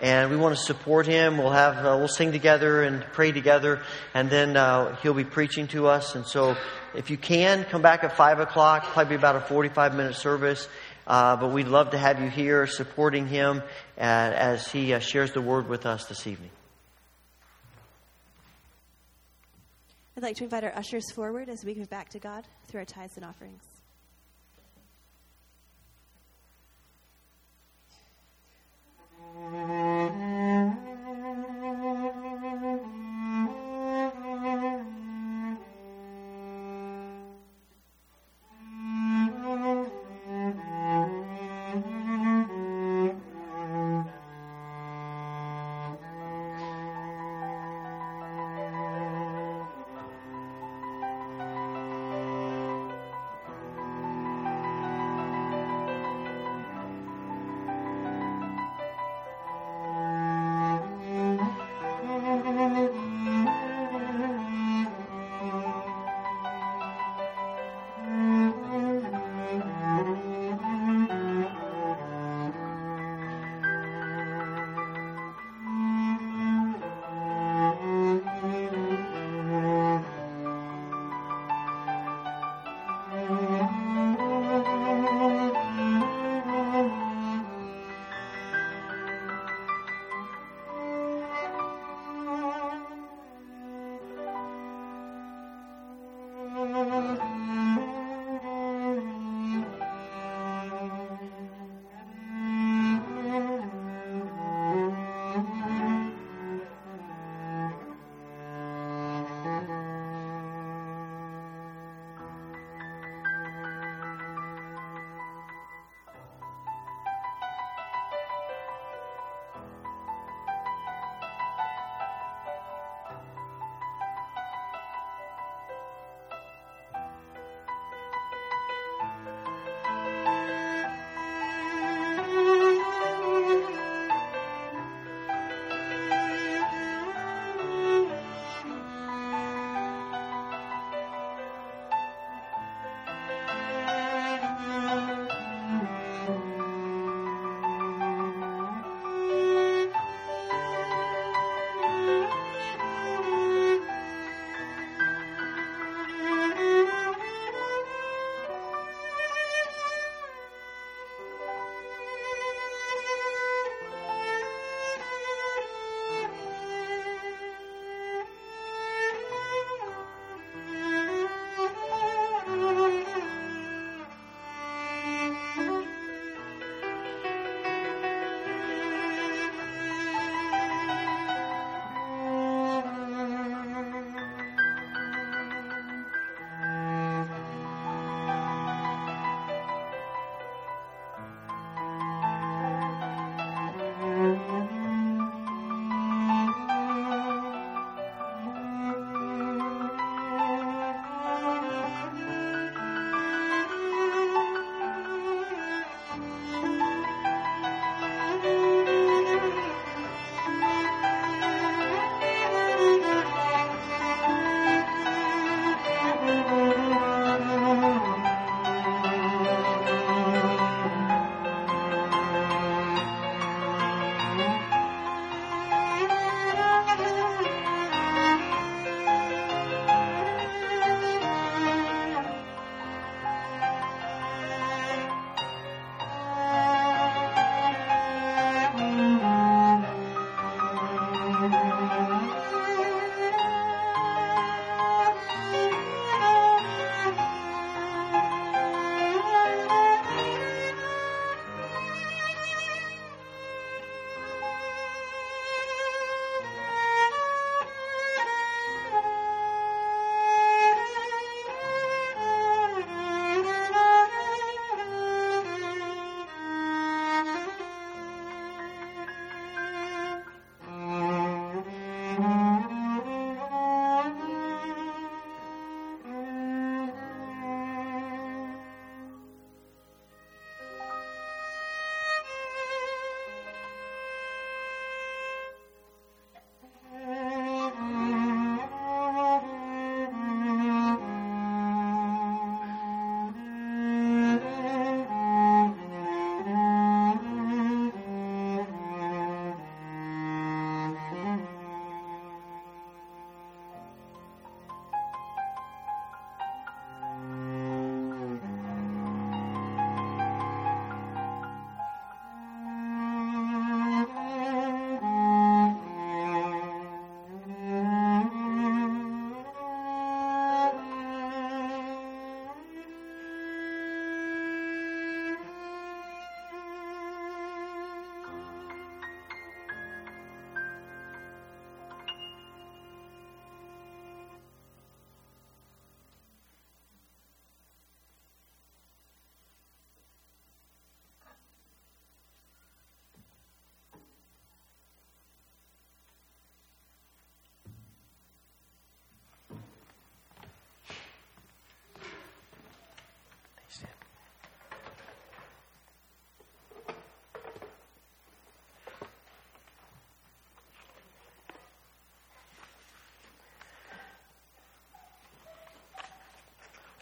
And 0.00 0.30
we 0.30 0.36
want 0.36 0.56
to 0.56 0.60
support 0.60 1.06
him. 1.06 1.38
We'll 1.38 1.52
have, 1.52 1.76
uh, 1.76 1.96
we'll 1.98 2.08
sing 2.08 2.32
together 2.32 2.82
and 2.82 3.04
pray 3.12 3.32
together. 3.32 3.82
And 4.12 4.28
then 4.28 4.56
uh, 4.56 4.96
he'll 5.02 5.14
be 5.14 5.24
preaching 5.24 5.68
to 5.68 5.86
us. 5.86 6.14
And 6.14 6.26
so, 6.26 6.56
if 6.94 7.10
you 7.10 7.16
can, 7.16 7.64
come 7.64 7.82
back 7.82 8.02
at 8.02 8.16
5 8.16 8.40
o'clock, 8.40 8.84
probably 8.84 9.16
about 9.16 9.36
a 9.36 9.40
45 9.40 9.94
minute 9.94 10.16
service. 10.16 10.68
Uh, 11.06 11.36
but 11.36 11.52
we'd 11.52 11.68
love 11.68 11.90
to 11.90 11.98
have 11.98 12.20
you 12.20 12.28
here 12.28 12.66
supporting 12.66 13.26
him 13.26 13.62
uh, 13.98 14.00
as 14.00 14.70
he 14.70 14.94
uh, 14.94 14.98
shares 14.98 15.32
the 15.32 15.40
word 15.40 15.68
with 15.68 15.86
us 15.86 16.06
this 16.06 16.26
evening. 16.26 16.50
I'd 20.20 20.24
like 20.24 20.36
to 20.36 20.44
invite 20.44 20.64
our 20.64 20.76
ushers 20.76 21.10
forward 21.12 21.48
as 21.48 21.64
we 21.64 21.72
give 21.72 21.88
back 21.88 22.10
to 22.10 22.18
God 22.18 22.46
through 22.68 22.80
our 22.80 22.84
tithes 22.84 23.16
and 23.16 23.24
offerings. 23.24 23.64
Mm-hmm. 29.34 30.96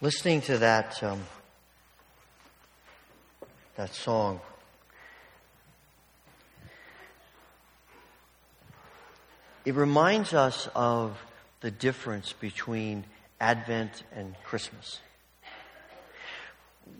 listening 0.00 0.40
to 0.42 0.58
that 0.58 1.02
um, 1.02 1.20
that 3.76 3.92
song. 3.94 4.40
It 9.64 9.74
reminds 9.74 10.32
us 10.32 10.68
of 10.74 11.18
the 11.61 11.70
difference 11.70 12.32
between 12.32 13.04
Advent 13.40 14.04
and 14.14 14.34
Christmas. 14.44 15.00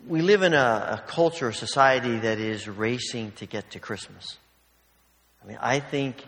We 0.07 0.21
live 0.21 0.43
in 0.43 0.53
a, 0.53 0.57
a 1.01 1.03
culture, 1.07 1.49
a 1.49 1.53
society 1.53 2.19
that 2.19 2.37
is 2.37 2.67
racing 2.67 3.31
to 3.37 3.45
get 3.45 3.71
to 3.71 3.79
Christmas. 3.79 4.37
I 5.43 5.47
mean, 5.47 5.57
I 5.59 5.79
think 5.79 6.23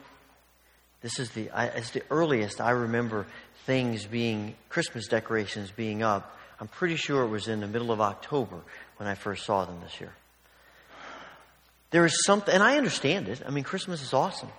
this 1.02 1.20
is 1.20 1.30
the, 1.32 1.52
I, 1.52 1.66
it's 1.66 1.92
the 1.92 2.04
earliest 2.10 2.60
I 2.60 2.72
remember 2.72 3.28
things 3.66 4.06
being, 4.06 4.56
Christmas 4.70 5.08
decorations 5.08 5.70
being 5.70 6.02
up. 6.02 6.38
I'm 6.62 6.68
pretty 6.68 6.96
sure 6.96 7.24
it 7.24 7.30
was 7.30 7.48
in 7.48 7.60
the 7.60 7.68
middle 7.68 7.92
of 7.92 8.00
October 8.00 8.62
when 8.98 9.10
I 9.10 9.16
first 9.16 9.46
saw 9.46 9.66
them 9.66 9.80
this 9.82 10.00
year. 10.00 10.14
There 11.90 12.06
is 12.06 12.24
something, 12.24 12.54
and 12.54 12.62
I 12.62 12.78
understand 12.78 13.28
it. 13.28 13.42
I 13.46 13.50
mean, 13.50 13.64
Christmas 13.64 14.04
is 14.04 14.14
awesome. 14.14 14.50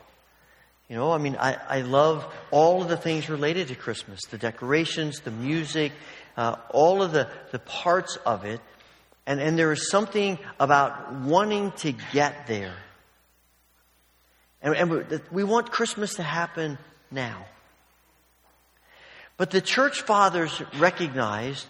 You 0.88 0.96
know, 0.96 1.12
I 1.12 1.18
mean, 1.18 1.36
I, 1.36 1.56
I 1.68 1.80
love 1.82 2.26
all 2.50 2.82
of 2.82 2.88
the 2.88 2.96
things 2.96 3.30
related 3.30 3.68
to 3.68 3.76
Christmas 3.76 4.20
the 4.30 4.36
decorations, 4.36 5.20
the 5.20 5.30
music, 5.30 5.92
uh, 6.36 6.56
all 6.70 7.02
of 7.02 7.12
the, 7.12 7.28
the 7.52 7.60
parts 7.60 8.18
of 8.26 8.44
it. 8.44 8.60
And, 9.24 9.40
and 9.40 9.56
there 9.56 9.70
is 9.70 9.88
something 9.88 10.40
about 10.58 11.14
wanting 11.14 11.70
to 11.78 11.94
get 12.12 12.48
there. 12.48 12.74
And, 14.60 14.74
and 14.74 15.22
we 15.30 15.44
want 15.44 15.70
Christmas 15.70 16.16
to 16.16 16.24
happen 16.24 16.78
now. 17.12 17.46
But 19.36 19.52
the 19.52 19.60
church 19.60 20.02
fathers 20.02 20.60
recognized 20.78 21.66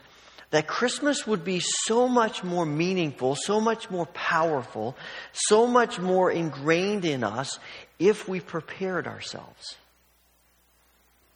that 0.53 0.67
Christmas 0.67 1.27
would 1.27 1.45
be 1.45 1.61
so 1.61 2.07
much 2.07 2.45
more 2.45 2.67
meaningful, 2.67 3.35
so 3.35 3.59
much 3.59 3.91
more 3.91 4.05
powerful, 4.07 4.95
so 5.33 5.67
much 5.67 5.99
more 5.99 6.31
ingrained 6.31 7.07
in 7.07 7.25
us 7.25 7.59
if 7.99 8.29
we 8.29 8.39
prepared 8.39 9.07
ourselves. 9.07 9.77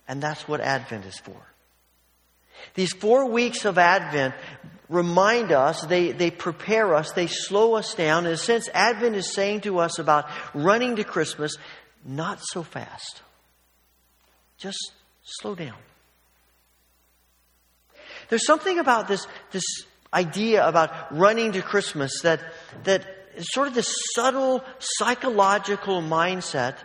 And 0.06 0.22
that's 0.22 0.46
what 0.46 0.60
Advent 0.60 1.06
is 1.06 1.18
for. 1.18 1.40
These 2.74 2.92
four 2.92 3.30
weeks 3.30 3.64
of 3.64 3.78
Advent 3.78 4.34
remind 4.90 5.50
us, 5.50 5.80
they, 5.80 6.12
they 6.12 6.30
prepare 6.30 6.94
us, 6.94 7.12
they 7.12 7.26
slow 7.26 7.74
us 7.74 7.94
down. 7.94 8.26
In 8.26 8.32
a 8.32 8.36
sense, 8.36 8.68
Advent 8.74 9.16
is 9.16 9.32
saying 9.32 9.62
to 9.62 9.78
us 9.78 9.98
about 9.98 10.28
running 10.52 10.96
to 10.96 11.04
Christmas, 11.04 11.56
not 12.04 12.38
so 12.42 12.62
fast. 12.62 13.22
Just 14.58 14.92
slow 15.22 15.54
down. 15.54 15.76
There's 18.28 18.46
something 18.46 18.78
about 18.78 19.08
this, 19.08 19.26
this 19.50 19.64
idea 20.12 20.66
about 20.66 21.16
running 21.16 21.52
to 21.52 21.62
Christmas 21.62 22.20
that, 22.22 22.40
that 22.84 23.02
is 23.36 23.46
sort 23.52 23.68
of 23.68 23.74
this 23.74 23.94
subtle 24.14 24.64
psychological 24.78 26.00
mindset 26.00 26.76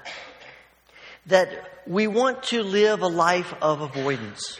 that 1.28 1.50
we 1.88 2.08
want 2.08 2.44
to 2.44 2.64
live 2.64 3.02
a 3.02 3.08
life 3.08 3.54
of 3.62 3.82
avoidance. 3.82 4.60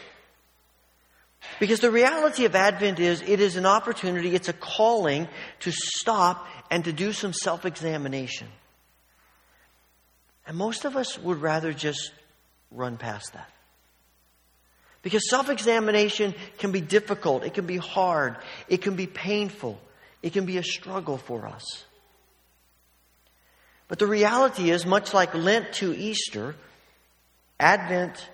Because 1.60 1.80
the 1.80 1.90
reality 1.90 2.44
of 2.44 2.54
Advent 2.54 2.98
is 2.98 3.22
it 3.22 3.40
is 3.40 3.56
an 3.56 3.66
opportunity, 3.66 4.34
it's 4.34 4.48
a 4.48 4.52
calling 4.52 5.28
to 5.60 5.70
stop 5.72 6.46
and 6.70 6.84
to 6.84 6.92
do 6.92 7.12
some 7.12 7.32
self 7.32 7.64
examination. 7.64 8.48
And 10.46 10.56
most 10.56 10.84
of 10.84 10.96
us 10.96 11.18
would 11.18 11.40
rather 11.40 11.72
just 11.72 12.12
run 12.70 12.96
past 12.96 13.32
that. 13.34 13.50
Because 15.02 15.28
self 15.28 15.50
examination 15.50 16.34
can 16.58 16.70
be 16.70 16.80
difficult, 16.80 17.44
it 17.44 17.54
can 17.54 17.66
be 17.66 17.76
hard, 17.76 18.36
it 18.68 18.82
can 18.82 18.94
be 18.94 19.06
painful, 19.06 19.80
it 20.22 20.32
can 20.32 20.46
be 20.46 20.58
a 20.58 20.62
struggle 20.62 21.18
for 21.18 21.46
us. 21.46 21.84
But 23.88 23.98
the 23.98 24.06
reality 24.06 24.70
is, 24.70 24.86
much 24.86 25.12
like 25.12 25.34
Lent 25.34 25.72
to 25.74 25.92
Easter, 25.94 26.54
Advent 27.60 28.28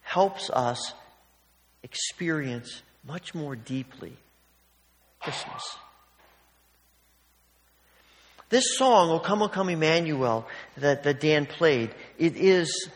helps 0.00 0.50
us 0.50 0.94
experience 1.82 2.82
much 3.06 3.34
more 3.34 3.54
deeply 3.56 4.16
Christmas. 5.20 5.62
This 8.48 8.76
song, 8.76 9.10
O 9.10 9.18
Come, 9.18 9.42
O 9.42 9.48
Come 9.48 9.68
Emmanuel, 9.68 10.46
that, 10.76 11.02
that 11.02 11.20
Dan 11.20 11.46
played, 11.46 11.90
it 12.18 12.36
is 12.36 12.88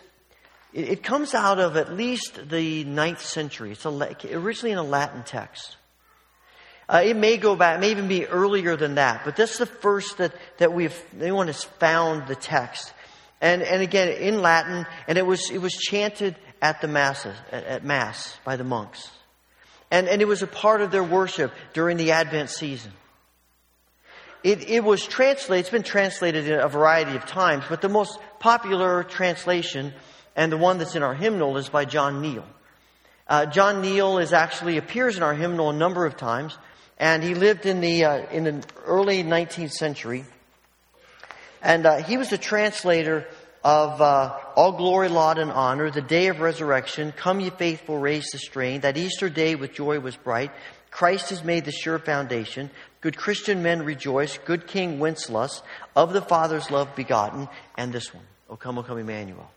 it, 0.73 0.89
it 0.89 1.03
comes 1.03 1.35
out 1.35 1.59
of 1.59 1.77
at 1.77 1.93
least 1.93 2.49
the 2.49 2.85
ninth 2.85 3.23
century. 3.23 3.73
It's 3.73 3.85
a, 3.85 4.17
originally 4.33 4.73
in 4.73 4.79
a 4.79 4.83
Latin 4.83 5.23
text. 5.25 5.77
Uh, 6.89 7.03
it 7.05 7.17
may 7.17 7.37
go 7.37 7.55
back, 7.55 7.77
it 7.77 7.81
may 7.81 7.91
even 7.91 8.09
be 8.09 8.27
earlier 8.27 8.75
than 8.75 8.95
that, 8.95 9.23
but 9.25 9.37
this 9.37 9.53
is 9.53 9.59
the 9.59 9.67
first 9.67 10.19
that, 10.19 10.33
that 10.57 10.73
we've, 10.73 10.99
anyone 11.21 11.47
has 11.49 11.63
found 11.63 12.27
the 12.27 12.35
text. 12.35 12.95
And, 13.41 13.63
and 13.63 13.83
again, 13.83 14.09
in 14.09 14.41
Latin, 14.41 14.87
and 15.07 15.19
it 15.19 15.27
was, 15.27 15.51
it 15.51 15.59
was 15.59 15.75
chanted 15.75 16.35
at 16.63 16.81
the 16.81 16.89
masses, 16.89 17.37
at, 17.53 17.65
at 17.65 17.85
Mass 17.85 18.39
by 18.45 18.57
the 18.57 18.65
monks. 18.65 19.11
And, 19.91 20.09
and 20.09 20.23
it 20.23 20.27
was 20.27 20.43
a 20.43 20.47
part 20.47 20.81
of 20.81 20.91
their 20.91 21.05
worship 21.05 21.53
during 21.73 21.99
the 21.99 22.13
Advent 22.13 22.51
season. 22.51 22.93
It, 24.43 24.69
it 24.69 24.83
was 24.83 25.05
translated, 25.05 25.61
it's 25.61 25.71
been 25.71 25.83
translated 25.83 26.49
in 26.49 26.59
a 26.59 26.69
variety 26.69 27.17
of 27.17 27.27
times, 27.27 27.65
but 27.69 27.83
the 27.83 27.89
most 27.89 28.19
popular 28.39 29.03
translation 29.05 29.93
and 30.39 30.53
the 30.53 30.57
one 30.57 30.79
that's 30.79 30.95
in 30.95 31.03
our 31.03 31.15
hymnal 31.15 31.57
is 31.57 31.69
by 31.69 31.85
John 31.85 32.23
Neale. 32.23 32.47
Uh, 33.27 33.45
John 33.47 33.83
Neale 33.83 34.19
is 34.19 34.33
actually 34.33 34.77
appears 34.79 35.17
in 35.17 35.23
our 35.25 35.35
hymnal 35.35 35.71
a 35.71 35.73
number 35.73 36.07
of 36.07 36.17
times, 36.17 36.57
and 36.97 37.25
he 37.25 37.35
lived 37.35 37.67
in 37.67 37.81
the 37.81 38.05
uh, 38.05 38.27
in 38.31 38.45
the 38.45 38.65
early 38.87 39.25
19th 39.25 39.73
century, 39.73 40.25
and 41.61 41.85
uh, 41.85 41.97
he 41.97 42.17
was 42.17 42.31
the 42.31 42.39
translator 42.39 43.27
of 43.65 44.01
uh, 44.01 44.39
all 44.55 44.71
glory, 44.71 45.09
laud, 45.09 45.39
and 45.39 45.51
honor, 45.51 45.91
the 45.91 46.01
day 46.01 46.29
of 46.29 46.39
resurrection. 46.39 47.11
Come, 47.11 47.41
ye 47.41 47.51
faithful, 47.51 47.99
raise 47.99 48.31
the 48.31 48.39
strain. 48.39 48.83
That 48.83 48.97
Easter 48.97 49.29
day 49.29 49.57
with 49.57 49.75
joy 49.75 49.99
was 49.99 50.15
bright. 50.15 50.53
Christ 50.93 51.31
has 51.31 51.43
made 51.43 51.65
the 51.65 51.73
sure 51.73 51.99
foundation. 51.99 52.71
Good 53.01 53.17
Christian 53.17 53.65
men 53.65 53.83
rejoice. 53.85 54.39
Good 54.39 54.69
King 54.69 55.01
Wenceslas, 55.01 55.63
of 55.97 56.13
the 56.13 56.23
Father's 56.23 56.71
love 56.71 56.95
begotten. 56.95 57.49
And 57.77 57.93
this 57.93 58.15
one, 58.15 58.25
O 58.49 58.55
come, 58.55 58.79
O 58.79 58.85
come, 58.85 58.99
Emmanuel. 58.99 59.51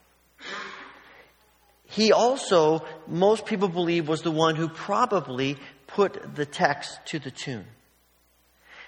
He 1.92 2.14
also, 2.14 2.86
most 3.06 3.46
people 3.46 3.68
believe, 3.68 4.08
was 4.08 4.22
the 4.22 4.32
one 4.32 4.56
who 4.56 4.70
probably 4.70 5.58
put 5.88 6.36
the 6.36 6.46
text 6.46 6.98
to 7.08 7.20
the 7.20 7.32
tune. 7.32 7.66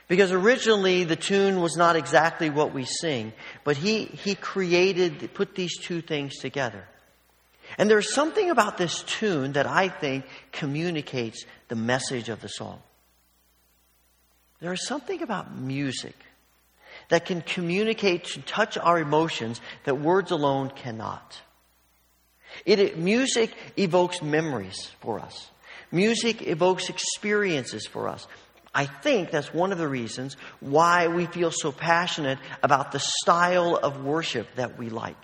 Because 0.08 0.32
originally 0.32 1.04
the 1.04 1.18
tune 1.18 1.62
was 1.62 1.76
not 1.76 1.98
exactly 1.98 2.50
what 2.50 2.74
we 2.74 2.86
sing, 2.86 3.34
but 3.66 3.76
he, 3.76 4.06
he 4.06 4.36
created, 4.36 5.34
put 5.34 5.54
these 5.54 5.78
two 5.78 6.02
things 6.02 6.38
together. 6.38 6.88
And 7.78 7.90
there's 7.90 8.14
something 8.14 8.50
about 8.50 8.78
this 8.78 9.04
tune 9.04 9.54
that 9.54 9.68
I 9.68 9.90
think 9.90 10.26
communicates 10.54 11.44
the 11.68 11.76
message 11.76 12.30
of 12.30 12.40
the 12.40 12.48
song. 12.48 12.82
There 14.62 14.72
is 14.72 14.88
something 14.88 15.22
about 15.22 15.54
music 15.54 16.16
that 17.10 17.26
can 17.26 17.42
communicate, 17.42 18.46
touch 18.46 18.78
our 18.78 18.98
emotions 18.98 19.60
that 19.84 20.00
words 20.00 20.32
alone 20.32 20.70
cannot. 20.70 21.42
It, 22.66 22.98
music 22.98 23.52
evokes 23.78 24.22
memories 24.22 24.92
for 25.02 25.20
us. 25.20 25.50
Music 25.92 26.42
evokes 26.48 26.90
experiences 26.90 27.86
for 27.86 28.08
us. 28.08 28.28
I 28.74 28.86
think 28.86 29.30
that's 29.30 29.54
one 29.54 29.72
of 29.72 29.78
the 29.78 29.88
reasons 29.88 30.36
why 30.60 31.08
we 31.08 31.28
feel 31.28 31.52
so 31.52 31.72
passionate 31.72 32.40
about 32.64 32.92
the 32.92 33.00
style 33.00 33.76
of 33.76 34.04
worship 34.04 34.48
that 34.56 34.80
we 34.80 34.90
like. 34.90 35.24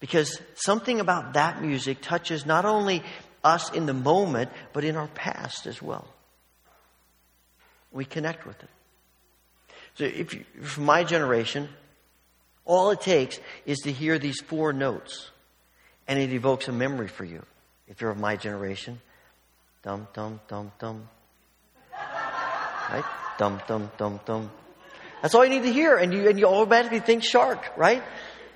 Because 0.00 0.40
something 0.54 1.00
about 1.00 1.34
that 1.34 1.60
music 1.60 2.00
touches 2.00 2.46
not 2.46 2.64
only 2.64 3.02
us 3.44 3.70
in 3.72 3.86
the 3.86 3.94
moment, 3.94 4.50
but 4.72 4.84
in 4.84 4.96
our 4.96 5.08
past 5.08 5.66
as 5.66 5.82
well. 5.82 6.06
We 7.90 8.04
connect 8.04 8.46
with 8.46 8.62
it. 8.62 8.70
So, 9.96 10.04
if 10.04 10.32
you, 10.32 10.44
my 10.78 11.02
generation, 11.02 11.68
all 12.64 12.90
it 12.90 13.00
takes 13.00 13.40
is 13.66 13.78
to 13.80 13.92
hear 13.92 14.18
these 14.18 14.40
four 14.40 14.72
notes 14.72 15.30
and 16.08 16.18
it 16.18 16.32
evokes 16.32 16.66
a 16.68 16.72
memory 16.72 17.08
for 17.08 17.24
you. 17.24 17.44
If 17.86 18.00
you're 18.00 18.10
of 18.10 18.18
my 18.18 18.36
generation, 18.36 19.00
dum 19.82 20.08
dum 20.14 20.40
dum 20.48 20.72
dum. 20.78 21.08
Right? 21.92 23.04
Dum 23.38 23.60
dum 23.68 23.90
dum 23.98 24.20
dum. 24.24 24.50
That's 25.22 25.34
all 25.34 25.44
you 25.44 25.50
need 25.50 25.64
to 25.64 25.72
hear, 25.72 25.96
and 25.96 26.12
you 26.12 26.28
and 26.28 26.38
you 26.38 26.46
automatically 26.46 27.00
think 27.00 27.22
shark, 27.22 27.72
right? 27.76 28.02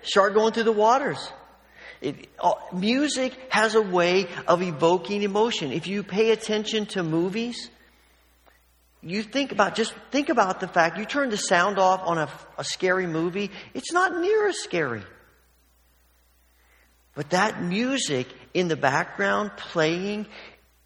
Shark 0.03 0.35
going 0.35 0.53
through 0.53 0.65
the 0.65 0.73
waters. 0.73 1.31
It, 2.01 2.29
uh, 2.41 2.55
music 2.73 3.39
has 3.49 3.77
a 3.77 3.83
way 3.83 4.27
of 4.49 4.61
evoking 4.61 5.23
emotion. 5.23 5.71
If 5.71 5.87
you 5.87 6.03
pay 6.03 6.31
attention 6.31 6.87
to 6.87 7.05
movies, 7.05 7.71
you 9.03 9.23
think 9.23 9.53
about 9.53 9.77
just 9.77 9.95
think 10.11 10.29
about 10.29 10.59
the 10.59 10.67
fact 10.69 10.99
you 10.99 11.05
turn 11.05 11.31
the 11.31 11.37
sound 11.37 11.79
off 11.79 12.01
on 12.05 12.19
a, 12.19 12.29
a 12.59 12.65
scary 12.65 13.07
movie, 13.07 13.51
it's 13.75 13.93
not 13.93 14.21
near 14.21 14.49
as 14.49 14.59
scary. 14.59 15.03
But 17.15 17.31
that 17.31 17.63
music 17.63 18.27
in 18.55 18.69
the 18.69 18.77
background 18.77 19.53
playing 19.57 20.27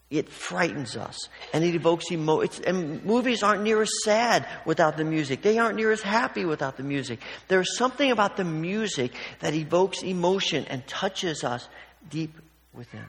it 0.09 0.29
frightens 0.29 0.97
us 0.97 1.29
and 1.53 1.64
it 1.64 1.74
evokes 1.74 2.11
emotion. 2.12 2.64
And 2.64 3.05
movies 3.05 3.43
aren't 3.43 3.62
near 3.62 3.83
as 3.83 3.91
sad 4.05 4.47
without 4.64 4.97
the 4.97 5.05
music. 5.05 5.43
They 5.43 5.59
aren't 5.59 5.77
near 5.77 5.91
as 5.91 6.01
happy 6.01 6.45
without 6.45 6.77
the 6.77 6.85
music. 6.85 7.20
There's 7.49 7.77
something 7.77 8.11
about 8.12 8.37
the 8.37 8.45
music 8.45 9.12
that 9.41 9.55
evokes 9.55 10.03
emotion 10.03 10.64
and 10.66 10.87
touches 10.87 11.43
us 11.43 11.68
deep 12.09 12.35
within. 12.72 13.07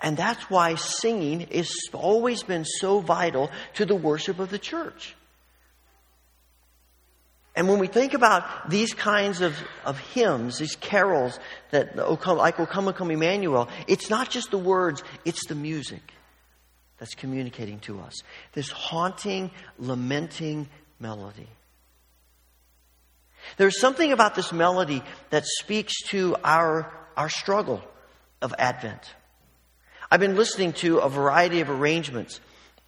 And 0.00 0.16
that's 0.16 0.42
why 0.50 0.74
singing 0.74 1.46
has 1.52 1.72
always 1.92 2.42
been 2.42 2.64
so 2.64 3.00
vital 3.00 3.50
to 3.74 3.86
the 3.86 3.94
worship 3.94 4.38
of 4.38 4.50
the 4.50 4.58
church. 4.58 5.14
And 7.60 7.68
when 7.68 7.78
we 7.78 7.88
think 7.88 8.14
about 8.14 8.70
these 8.70 8.94
kinds 8.94 9.42
of, 9.42 9.54
of 9.84 9.98
hymns, 9.98 10.56
these 10.56 10.76
carols 10.76 11.38
that 11.72 11.94
like 11.94 12.58
O 12.58 12.64
Come, 12.64 12.88
O 12.88 12.92
Come 12.94 13.10
Emmanuel, 13.10 13.68
it's 13.86 14.08
not 14.08 14.30
just 14.30 14.50
the 14.50 14.56
words, 14.56 15.04
it's 15.26 15.46
the 15.46 15.54
music 15.54 16.14
that's 16.96 17.14
communicating 17.14 17.78
to 17.80 18.00
us. 18.00 18.22
This 18.54 18.70
haunting, 18.70 19.50
lamenting 19.78 20.70
melody. 20.98 21.48
There's 23.58 23.78
something 23.78 24.10
about 24.10 24.34
this 24.34 24.54
melody 24.54 25.02
that 25.28 25.44
speaks 25.44 25.92
to 26.04 26.36
our, 26.42 26.90
our 27.14 27.28
struggle 27.28 27.82
of 28.40 28.54
Advent. 28.58 29.02
I've 30.10 30.20
been 30.20 30.36
listening 30.36 30.72
to 30.84 31.00
a 31.00 31.10
variety 31.10 31.60
of 31.60 31.68
arrangements 31.68 32.40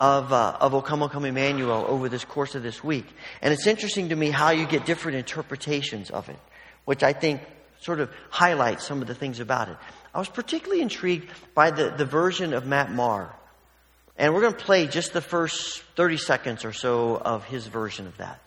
of, 0.03 0.33
uh, 0.33 0.57
of 0.61 0.75
O 0.75 0.83
Come, 0.83 1.05
O 1.05 1.09
Come 1.09 1.25
Emmanuel 1.25 1.85
over 1.87 2.09
this 2.09 2.25
course 2.25 2.57
of 2.57 2.65
this 2.65 2.83
week. 2.83 3.07
And 3.41 3.55
it's 3.55 3.69
interesting 3.69 4.09
to 4.09 4.17
me 4.17 4.31
how 4.31 4.51
you 4.51 4.67
get 4.67 4.85
different 4.85 5.17
interpretations 5.17 6.11
of 6.11 6.29
it, 6.29 6.39
which 6.85 7.05
I 7.05 7.13
think 7.13 7.41
sort 7.81 8.01
of 8.01 8.11
highlights 8.29 8.85
some 8.85 9.01
of 9.01 9.07
the 9.07 9.15
things 9.15 9.39
about 9.39 9.69
it. 9.69 9.77
I 10.13 10.19
was 10.19 10.29
particularly 10.29 10.83
intrigued 10.83 11.29
by 11.55 11.71
the, 11.71 11.91
the 11.91 12.05
version 12.05 12.53
of 12.53 12.67
Matt 12.67 12.91
Maher. 12.91 13.33
And 14.19 14.35
we're 14.35 14.41
going 14.41 14.55
to 14.55 14.65
play 14.65 14.89
just 14.89 15.13
the 15.13 15.21
first 15.21 15.83
30 15.95 16.17
seconds 16.17 16.65
or 16.65 16.73
so 16.73 17.17
of 17.17 17.45
his 17.45 17.69
version 17.69 18.09
of 18.09 18.17
that. 18.17 18.41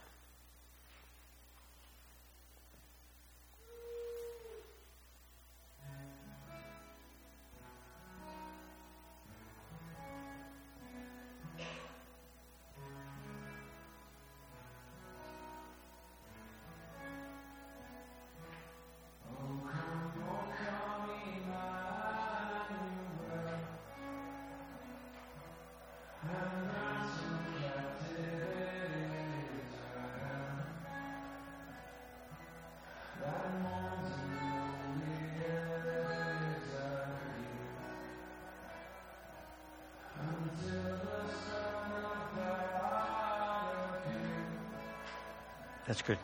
That's 45.87 46.01
good. 46.01 46.17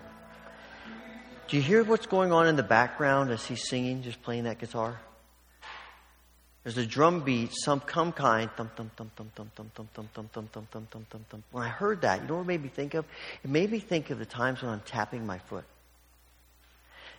Do 1.47 1.57
you 1.57 1.63
hear 1.63 1.83
what's 1.83 2.05
going 2.05 2.31
on 2.31 2.47
in 2.47 2.55
the 2.55 2.63
background 2.63 3.29
as 3.31 3.45
he's 3.45 3.67
singing, 3.67 4.03
just 4.03 4.21
playing 4.23 4.45
that 4.45 4.59
guitar? 4.59 4.99
There's 6.63 6.77
a 6.77 6.85
drum 6.85 7.21
beat, 7.21 7.51
some 7.53 7.79
come 7.79 8.11
kind, 8.11 8.49
thump 8.55 8.75
thump 8.75 8.95
thump 8.95 9.15
thump 9.15 9.33
thump 9.33 9.55
thump 9.55 9.73
thump 9.73 10.13
thump 10.13 10.31
thump 10.31 10.51
thump 10.51 10.91
thump 10.91 11.09
thump 11.09 11.29
thump. 11.29 11.43
When 11.51 11.63
I 11.63 11.69
heard 11.69 12.01
that, 12.01 12.21
you 12.21 12.27
know 12.27 12.35
what 12.35 12.41
it 12.41 12.47
made 12.47 12.63
me 12.63 12.69
think 12.69 12.93
of? 12.93 13.05
It 13.43 13.49
made 13.49 13.71
me 13.71 13.79
think 13.79 14.11
of 14.11 14.19
the 14.19 14.25
times 14.25 14.61
when 14.61 14.71
I'm 14.71 14.81
tapping 14.81 15.25
my 15.25 15.39
foot. 15.39 15.65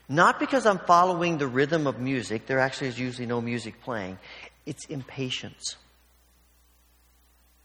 Not 0.09 0.39
because 0.39 0.65
I'm 0.67 0.79
following 0.79 1.39
the 1.39 1.49
rhythm 1.49 1.87
of 1.87 1.99
music, 1.99 2.47
there 2.47 2.61
actually 2.61 2.89
is 2.89 2.99
usually 2.99 3.27
no 3.27 3.41
music 3.41 3.83
playing. 3.83 4.19
It's 4.65 4.85
impatience. 4.87 5.77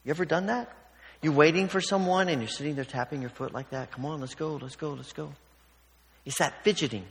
You 0.03 0.11
ever 0.11 0.25
done 0.25 0.47
that? 0.47 0.71
You're 1.27 1.35
waiting 1.35 1.67
for 1.67 1.81
someone 1.81 2.29
and 2.29 2.41
you're 2.41 2.47
sitting 2.47 2.75
there 2.75 2.85
tapping 2.85 3.19
your 3.19 3.29
foot 3.29 3.53
like 3.53 3.71
that. 3.71 3.91
Come 3.91 4.05
on, 4.05 4.21
let's 4.21 4.33
go, 4.33 4.55
let's 4.55 4.77
go, 4.77 4.93
let's 4.93 5.11
go. 5.11 5.33
It's 6.23 6.37
that 6.37 6.63
fidgeting. 6.63 7.03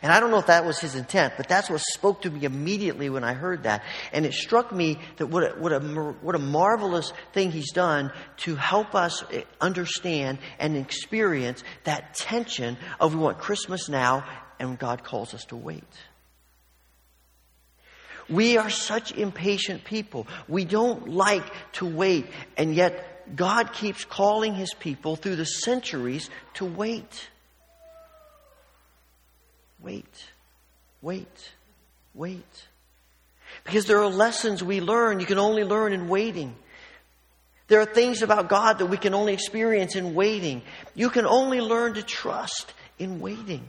And 0.00 0.12
I 0.12 0.20
don't 0.20 0.30
know 0.30 0.38
if 0.38 0.46
that 0.46 0.64
was 0.64 0.78
his 0.78 0.94
intent, 0.94 1.34
but 1.36 1.48
that's 1.48 1.68
what 1.68 1.80
spoke 1.80 2.22
to 2.22 2.30
me 2.30 2.44
immediately 2.44 3.10
when 3.10 3.24
I 3.24 3.34
heard 3.34 3.64
that. 3.64 3.82
And 4.12 4.24
it 4.24 4.32
struck 4.32 4.70
me 4.70 5.00
that 5.16 5.26
what 5.26 5.42
a, 5.42 5.58
what 5.58 5.72
a, 5.72 5.80
what 5.80 6.36
a 6.36 6.38
marvelous 6.38 7.12
thing 7.32 7.50
he's 7.50 7.72
done 7.72 8.12
to 8.44 8.54
help 8.54 8.94
us 8.94 9.24
eh, 9.32 9.42
understand 9.60 10.38
and 10.60 10.76
experience 10.76 11.64
that 11.82 12.14
tension 12.14 12.76
of 13.00 13.12
we 13.12 13.20
want 13.20 13.38
Christmas 13.38 13.88
now 13.88 14.24
and 14.60 14.78
God 14.78 15.02
calls 15.02 15.34
us 15.34 15.44
to 15.46 15.56
wait. 15.56 15.82
We 18.28 18.58
are 18.58 18.70
such 18.70 19.12
impatient 19.12 19.84
people. 19.84 20.26
We 20.48 20.64
don't 20.64 21.08
like 21.08 21.44
to 21.74 21.86
wait, 21.86 22.26
and 22.56 22.74
yet 22.74 23.36
God 23.36 23.72
keeps 23.72 24.04
calling 24.04 24.54
his 24.54 24.72
people 24.74 25.16
through 25.16 25.36
the 25.36 25.46
centuries 25.46 26.28
to 26.54 26.64
wait. 26.64 27.28
Wait, 29.80 30.26
wait, 31.00 31.52
wait. 32.14 32.66
Because 33.64 33.86
there 33.86 34.00
are 34.00 34.08
lessons 34.08 34.62
we 34.62 34.80
learn 34.80 35.20
you 35.20 35.26
can 35.26 35.38
only 35.38 35.64
learn 35.64 35.92
in 35.92 36.08
waiting. 36.08 36.54
There 37.68 37.80
are 37.80 37.86
things 37.86 38.22
about 38.22 38.48
God 38.48 38.78
that 38.78 38.86
we 38.86 38.96
can 38.96 39.14
only 39.14 39.34
experience 39.34 39.94
in 39.94 40.14
waiting. 40.14 40.62
You 40.94 41.10
can 41.10 41.26
only 41.26 41.60
learn 41.60 41.94
to 41.94 42.02
trust 42.02 42.72
in 42.98 43.20
waiting. 43.20 43.62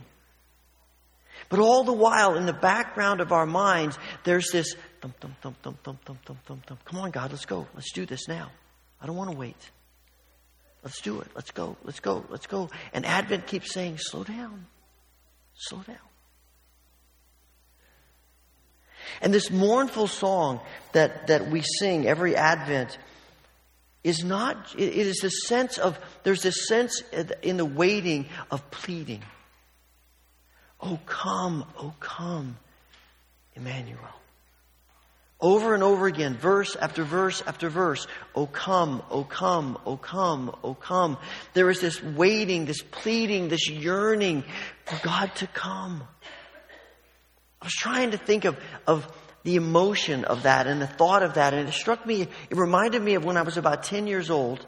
But 1.49 1.59
all 1.59 1.83
the 1.83 1.93
while, 1.93 2.35
in 2.35 2.45
the 2.45 2.53
background 2.53 3.21
of 3.21 3.31
our 3.31 3.47
minds, 3.47 3.97
there's 4.23 4.49
this 4.51 4.75
thump, 5.01 5.19
thump, 5.19 5.41
thump, 5.41 5.61
thump, 5.63 5.83
thump, 5.83 6.05
thump, 6.05 6.25
thump, 6.25 6.45
thump, 6.45 6.65
thump. 6.65 6.85
Come 6.85 6.99
on, 6.99 7.09
God, 7.09 7.31
let's 7.31 7.45
go. 7.45 7.67
Let's 7.73 7.91
do 7.91 8.05
this 8.05 8.27
now. 8.27 8.51
I 9.01 9.07
don't 9.07 9.15
want 9.15 9.31
to 9.31 9.37
wait. 9.37 9.57
Let's 10.83 11.01
do 11.01 11.19
it. 11.21 11.27
Let's 11.35 11.51
go. 11.51 11.75
Let's 11.83 11.99
go. 11.99 12.23
Let's 12.29 12.45
go. 12.45 12.69
And 12.93 13.05
Advent 13.05 13.47
keeps 13.47 13.73
saying, 13.73 13.97
slow 13.97 14.23
down. 14.23 14.67
Slow 15.55 15.79
down. 15.79 15.97
And 19.21 19.33
this 19.33 19.49
mournful 19.49 20.07
song 20.07 20.61
that, 20.91 21.27
that 21.27 21.49
we 21.49 21.61
sing 21.61 22.05
every 22.07 22.35
Advent 22.35 22.97
is 24.03 24.23
not, 24.23 24.75
it 24.77 24.93
is 24.95 25.23
a 25.23 25.29
sense 25.29 25.77
of, 25.77 25.99
there's 26.23 26.43
this 26.43 26.67
sense 26.67 27.01
in 27.41 27.57
the 27.57 27.65
waiting 27.65 28.27
of 28.51 28.69
pleading. 28.71 29.23
Oh, 30.81 30.99
come, 31.05 31.65
oh, 31.77 31.93
come, 31.99 32.57
Emmanuel. 33.55 33.99
Over 35.41 35.73
and 35.73 35.83
over 35.83 36.07
again, 36.07 36.35
verse 36.35 36.75
after 36.75 37.03
verse 37.03 37.41
after 37.45 37.69
verse. 37.69 38.07
Oh, 38.35 38.45
come, 38.45 39.01
oh, 39.09 39.23
come, 39.23 39.77
oh, 39.85 39.95
come, 39.95 40.53
oh, 40.63 40.73
come. 40.73 41.17
There 41.53 41.69
is 41.69 41.79
this 41.79 42.03
waiting, 42.03 42.65
this 42.65 42.81
pleading, 42.81 43.47
this 43.47 43.69
yearning 43.69 44.43
for 44.85 44.99
God 45.01 45.33
to 45.35 45.47
come. 45.47 46.03
I 47.61 47.65
was 47.65 47.73
trying 47.73 48.11
to 48.11 48.17
think 48.17 48.45
of, 48.45 48.57
of 48.85 49.07
the 49.43 49.55
emotion 49.55 50.25
of 50.25 50.43
that 50.43 50.67
and 50.67 50.81
the 50.81 50.87
thought 50.87 51.23
of 51.23 51.35
that, 51.35 51.53
and 51.53 51.69
it 51.69 51.73
struck 51.73 52.05
me, 52.05 52.23
it 52.23 52.57
reminded 52.57 53.01
me 53.01 53.15
of 53.15 53.23
when 53.23 53.37
I 53.37 53.41
was 53.41 53.57
about 53.57 53.83
10 53.83 54.07
years 54.07 54.29
old, 54.29 54.65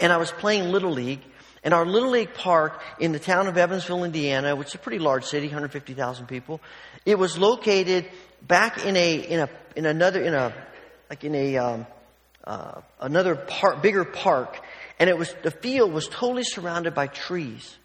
and 0.00 0.12
I 0.12 0.16
was 0.16 0.30
playing 0.30 0.70
Little 0.72 0.92
League, 0.92 1.20
and 1.66 1.74
our 1.74 1.84
Little 1.84 2.10
League 2.10 2.32
Park 2.32 2.80
in 3.00 3.10
the 3.10 3.18
town 3.18 3.48
of 3.48 3.58
Evansville, 3.58 4.04
Indiana, 4.04 4.54
which 4.54 4.68
is 4.68 4.76
a 4.76 4.78
pretty 4.78 5.00
large 5.00 5.24
city, 5.24 5.48
150,000 5.48 6.26
people, 6.26 6.60
it 7.04 7.18
was 7.18 7.36
located 7.36 8.08
back 8.40 8.84
in 8.84 8.94
a, 8.96 9.16
in 9.16 9.40
a, 9.40 9.48
in 9.74 9.84
another, 9.84 10.22
in 10.22 10.32
a, 10.32 10.54
like 11.10 11.24
in 11.24 11.34
a, 11.34 11.56
um, 11.56 11.86
uh, 12.44 12.82
another 13.00 13.44
bigger 13.82 14.04
park, 14.04 14.60
and 15.00 15.10
it 15.10 15.18
was, 15.18 15.34
the 15.42 15.50
field 15.50 15.92
was 15.92 16.06
totally 16.06 16.44
surrounded 16.44 16.94
by 16.94 17.08
trees. 17.08 17.76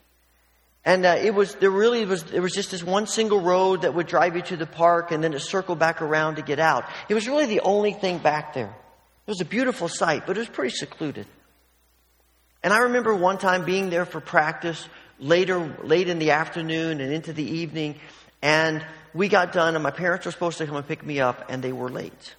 And 0.84 1.04
uh, 1.04 1.18
it 1.20 1.34
was 1.34 1.56
there 1.56 1.70
really 1.70 2.04
was 2.04 2.24
there 2.24 2.42
was 2.42 2.52
just 2.52 2.72
this 2.72 2.82
one 2.82 3.06
single 3.06 3.40
road 3.40 3.82
that 3.82 3.94
would 3.94 4.08
drive 4.08 4.34
you 4.34 4.42
to 4.42 4.56
the 4.56 4.66
park, 4.66 5.10
and 5.12 5.22
then 5.22 5.32
it 5.32 5.40
circled 5.40 5.78
back 5.78 6.02
around 6.02 6.36
to 6.36 6.42
get 6.42 6.58
out. 6.58 6.84
It 7.08 7.14
was 7.14 7.28
really 7.28 7.46
the 7.46 7.60
only 7.60 7.92
thing 7.92 8.18
back 8.18 8.54
there. 8.54 8.74
It 9.26 9.30
was 9.30 9.40
a 9.40 9.44
beautiful 9.44 9.88
sight, 9.88 10.26
but 10.26 10.36
it 10.36 10.40
was 10.40 10.48
pretty 10.48 10.74
secluded. 10.74 11.26
And 12.62 12.72
I 12.72 12.78
remember 12.78 13.14
one 13.14 13.38
time 13.38 13.64
being 13.64 13.90
there 13.90 14.04
for 14.04 14.20
practice 14.20 14.88
later, 15.18 15.76
late 15.82 16.08
in 16.08 16.18
the 16.18 16.32
afternoon 16.32 17.00
and 17.00 17.12
into 17.12 17.32
the 17.32 17.44
evening, 17.44 17.96
and 18.40 18.84
we 19.14 19.28
got 19.28 19.52
done, 19.52 19.74
and 19.74 19.82
my 19.82 19.90
parents 19.90 20.26
were 20.26 20.32
supposed 20.32 20.58
to 20.58 20.66
come 20.66 20.76
and 20.76 20.86
pick 20.86 21.04
me 21.04 21.20
up, 21.20 21.46
and 21.48 21.62
they 21.62 21.72
were 21.72 21.90
late. 21.90 22.34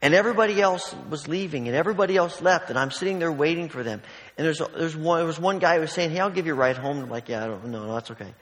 And 0.00 0.14
everybody 0.14 0.60
else 0.60 0.94
was 1.10 1.26
leaving, 1.26 1.66
and 1.66 1.76
everybody 1.76 2.16
else 2.16 2.40
left, 2.40 2.70
and 2.70 2.78
I'm 2.78 2.90
sitting 2.90 3.18
there 3.18 3.32
waiting 3.32 3.68
for 3.68 3.82
them. 3.82 4.00
And 4.36 4.46
there's, 4.46 4.62
there's 4.76 4.96
one, 4.96 5.18
there 5.18 5.26
was 5.26 5.40
one 5.40 5.58
guy 5.58 5.74
who 5.74 5.80
was 5.80 5.92
saying, 5.92 6.10
Hey, 6.10 6.20
I'll 6.20 6.30
give 6.30 6.46
you 6.46 6.52
a 6.52 6.56
ride 6.56 6.76
home. 6.76 6.98
And 6.98 7.06
I'm 7.06 7.10
like, 7.10 7.28
Yeah, 7.28 7.44
I 7.44 7.46
don't, 7.48 7.66
no, 7.66 7.86
no, 7.86 7.94
that's 7.94 8.10
okay. 8.12 8.32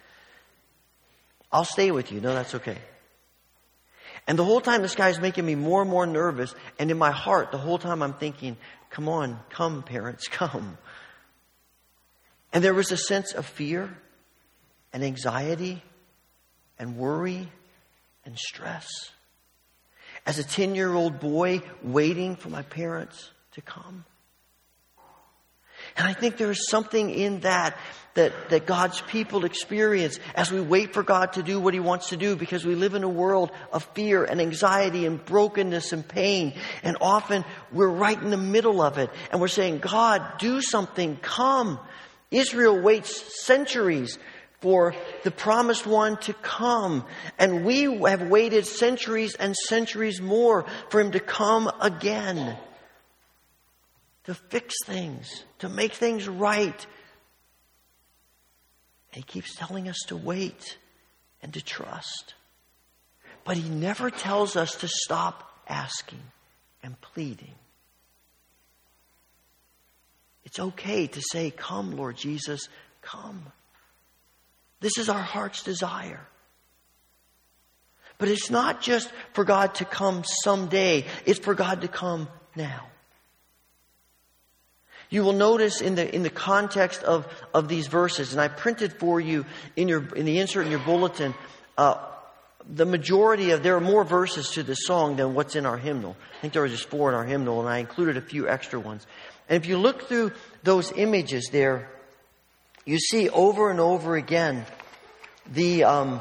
I'll 1.50 1.64
stay 1.64 1.90
with 1.90 2.12
you. 2.12 2.20
No, 2.20 2.34
that's 2.34 2.54
okay. 2.56 2.76
And 4.26 4.38
the 4.38 4.44
whole 4.44 4.60
time 4.60 4.82
this 4.82 4.94
guy's 4.94 5.20
making 5.20 5.46
me 5.46 5.54
more 5.54 5.82
and 5.82 5.90
more 5.90 6.06
nervous. 6.06 6.54
And 6.78 6.90
in 6.90 6.98
my 6.98 7.12
heart, 7.12 7.52
the 7.52 7.58
whole 7.58 7.78
time 7.78 8.02
I'm 8.02 8.14
thinking, 8.14 8.56
come 8.96 9.10
on, 9.10 9.38
come, 9.50 9.82
parents, 9.82 10.26
come. 10.26 10.78
And 12.50 12.64
there 12.64 12.72
was 12.72 12.92
a 12.92 12.96
sense 12.96 13.34
of 13.34 13.44
fear 13.44 13.94
and 14.90 15.04
anxiety 15.04 15.82
and 16.78 16.96
worry 16.96 17.46
and 18.24 18.38
stress. 18.38 18.88
As 20.24 20.38
a 20.38 20.44
10 20.44 20.74
year 20.74 20.94
old 20.94 21.20
boy 21.20 21.60
waiting 21.82 22.36
for 22.36 22.48
my 22.48 22.62
parents 22.62 23.30
to 23.52 23.60
come. 23.60 24.06
And 25.98 26.08
I 26.08 26.14
think 26.14 26.38
there 26.38 26.50
is 26.50 26.66
something 26.70 27.10
in 27.10 27.40
that, 27.40 27.76
that 28.16 28.50
that 28.50 28.66
God's 28.66 29.00
people 29.00 29.44
experience 29.44 30.18
as 30.34 30.50
we 30.50 30.60
wait 30.60 30.92
for 30.92 31.02
God 31.02 31.34
to 31.34 31.42
do 31.42 31.60
what 31.60 31.72
He 31.72 31.80
wants 31.80 32.08
to 32.08 32.16
do 32.16 32.36
because 32.36 32.66
we 32.66 32.74
live 32.74 32.94
in 32.94 33.04
a 33.04 33.08
world 33.08 33.50
of 33.72 33.84
fear 33.94 34.24
and 34.24 34.40
anxiety 34.40 35.06
and 35.06 35.24
brokenness 35.24 35.92
and 35.92 36.06
pain. 36.06 36.54
And 36.82 36.96
often 37.00 37.44
we're 37.72 37.88
right 37.88 38.20
in 38.20 38.30
the 38.30 38.36
middle 38.36 38.82
of 38.82 38.98
it 38.98 39.10
and 39.30 39.40
we're 39.40 39.48
saying, 39.48 39.78
God, 39.78 40.38
do 40.38 40.60
something, 40.60 41.16
come. 41.16 41.78
Israel 42.30 42.78
waits 42.80 43.44
centuries 43.44 44.18
for 44.60 44.94
the 45.22 45.30
promised 45.30 45.86
one 45.86 46.16
to 46.18 46.32
come. 46.32 47.04
And 47.38 47.64
we 47.64 47.82
have 48.00 48.28
waited 48.28 48.66
centuries 48.66 49.36
and 49.36 49.54
centuries 49.54 50.20
more 50.20 50.66
for 50.90 51.00
him 51.00 51.12
to 51.12 51.20
come 51.20 51.70
again 51.80 52.56
to 54.26 54.34
fix 54.34 54.74
things, 54.84 55.44
to 55.60 55.68
make 55.68 55.92
things 55.92 56.28
right. 56.28 56.86
He 59.16 59.22
keeps 59.22 59.54
telling 59.54 59.88
us 59.88 59.96
to 60.08 60.16
wait 60.16 60.76
and 61.42 61.50
to 61.54 61.64
trust. 61.64 62.34
But 63.44 63.56
he 63.56 63.66
never 63.66 64.10
tells 64.10 64.56
us 64.56 64.74
to 64.76 64.88
stop 64.88 65.50
asking 65.66 66.20
and 66.82 67.00
pleading. 67.00 67.54
It's 70.44 70.60
okay 70.60 71.06
to 71.06 71.22
say, 71.32 71.50
Come, 71.50 71.96
Lord 71.96 72.18
Jesus, 72.18 72.68
come. 73.00 73.46
This 74.80 74.98
is 74.98 75.08
our 75.08 75.22
heart's 75.22 75.62
desire. 75.62 76.20
But 78.18 78.28
it's 78.28 78.50
not 78.50 78.82
just 78.82 79.10
for 79.32 79.44
God 79.44 79.76
to 79.76 79.86
come 79.86 80.24
someday, 80.44 81.06
it's 81.24 81.40
for 81.40 81.54
God 81.54 81.80
to 81.80 81.88
come 81.88 82.28
now. 82.54 82.86
You 85.08 85.22
will 85.22 85.32
notice 85.32 85.80
in 85.80 85.94
the, 85.94 86.14
in 86.14 86.22
the 86.22 86.30
context 86.30 87.02
of, 87.02 87.26
of 87.54 87.68
these 87.68 87.86
verses, 87.86 88.32
and 88.32 88.40
I 88.40 88.48
printed 88.48 88.92
for 88.94 89.20
you 89.20 89.46
in, 89.76 89.88
your, 89.88 90.04
in 90.14 90.26
the 90.26 90.38
insert 90.38 90.66
in 90.66 90.70
your 90.70 90.80
bulletin, 90.80 91.34
uh, 91.78 91.96
the 92.68 92.84
majority 92.84 93.52
of, 93.52 93.62
there 93.62 93.76
are 93.76 93.80
more 93.80 94.04
verses 94.04 94.50
to 94.50 94.62
this 94.62 94.86
song 94.86 95.16
than 95.16 95.34
what's 95.34 95.54
in 95.54 95.66
our 95.66 95.78
hymnal. 95.78 96.16
I 96.38 96.40
think 96.40 96.52
there 96.52 96.62
were 96.62 96.68
just 96.68 96.88
four 96.88 97.08
in 97.08 97.14
our 97.14 97.24
hymnal, 97.24 97.60
and 97.60 97.68
I 97.68 97.78
included 97.78 98.16
a 98.16 98.20
few 98.20 98.48
extra 98.48 98.80
ones. 98.80 99.06
And 99.48 99.62
if 99.62 99.68
you 99.68 99.78
look 99.78 100.08
through 100.08 100.32
those 100.64 100.90
images 100.92 101.50
there, 101.52 101.88
you 102.84 102.98
see 102.98 103.28
over 103.28 103.70
and 103.70 103.78
over 103.78 104.16
again 104.16 104.66
the, 105.52 105.84
um, 105.84 106.20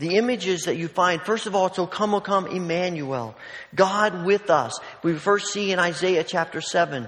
the 0.00 0.16
images 0.16 0.62
that 0.62 0.76
you 0.76 0.88
find, 0.88 1.20
first 1.20 1.46
of 1.46 1.54
all, 1.54 1.66
it's 1.66 1.78
O 1.78 1.86
come, 1.86 2.14
O 2.14 2.20
come, 2.22 2.46
Emmanuel, 2.46 3.36
God 3.74 4.24
with 4.24 4.48
us. 4.48 4.80
We 5.02 5.14
first 5.14 5.52
see 5.52 5.72
in 5.72 5.78
Isaiah 5.78 6.24
chapter 6.24 6.62
7, 6.62 7.06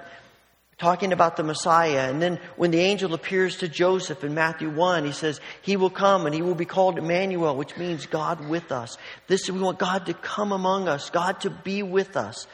talking 0.77 1.15
about 1.15 1.39
the 1.39 1.43
Messiah. 1.43 2.11
And 2.11 2.21
then 2.21 2.39
when 2.57 2.71
the 2.71 2.81
angel 2.81 3.15
appears 3.15 3.57
to 3.59 3.69
Joseph 3.69 4.23
in 4.25 4.35
Matthew 4.35 4.69
1, 4.69 5.07
he 5.07 5.13
says, 5.13 5.41
He 5.63 5.79
will 5.79 5.89
come 5.89 6.27
and 6.27 6.35
he 6.35 6.43
will 6.43 6.55
be 6.55 6.67
called 6.67 6.99
Emmanuel, 6.99 7.57
which 7.57 7.79
means 7.79 8.05
God 8.05 8.47
with 8.47 8.71
us. 8.71 8.99
This, 9.27 9.45
is 9.45 9.53
we 9.53 9.61
want 9.61 9.79
God 9.79 10.05
to 10.07 10.15
come 10.15 10.53
among 10.53 10.87
us, 10.87 11.09
God 11.09 11.41
to 11.41 11.51
be 11.51 11.83
with 11.83 12.15
us. 12.15 12.47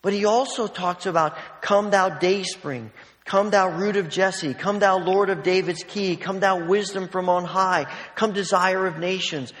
But 0.00 0.14
he 0.14 0.24
also 0.24 0.66
talks 0.66 1.04
about, 1.04 1.36
Come 1.60 1.90
thou 1.90 2.08
dayspring. 2.08 2.90
Come 3.26 3.50
thou 3.50 3.68
root 3.68 3.96
of 3.96 4.08
Jesse. 4.08 4.54
Come 4.54 4.78
thou 4.78 4.98
Lord 4.98 5.30
of 5.30 5.42
David's 5.42 5.82
key. 5.82 6.14
Come 6.14 6.38
thou 6.38 6.64
wisdom 6.64 7.08
from 7.08 7.28
on 7.28 7.44
high. 7.44 7.92
Come 8.14 8.32
desire 8.32 8.86
of 8.86 8.98
nations. 8.98 9.52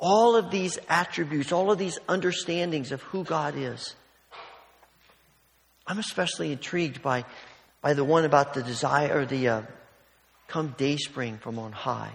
All 0.00 0.36
of 0.36 0.50
these 0.50 0.78
attributes, 0.88 1.52
all 1.52 1.70
of 1.70 1.78
these 1.78 1.98
understandings 2.08 2.92
of 2.92 3.02
who 3.02 3.22
God 3.22 3.56
is. 3.56 3.94
I'm 5.86 5.98
especially 5.98 6.50
intrigued 6.50 7.02
by, 7.02 7.26
by 7.82 7.92
the 7.92 8.04
one 8.04 8.24
about 8.24 8.54
the 8.54 8.62
desire, 8.62 9.20
or 9.20 9.26
the 9.26 9.48
uh, 9.48 9.62
come 10.48 10.74
dayspring 10.78 11.36
from 11.38 11.58
on 11.58 11.72
high. 11.72 12.12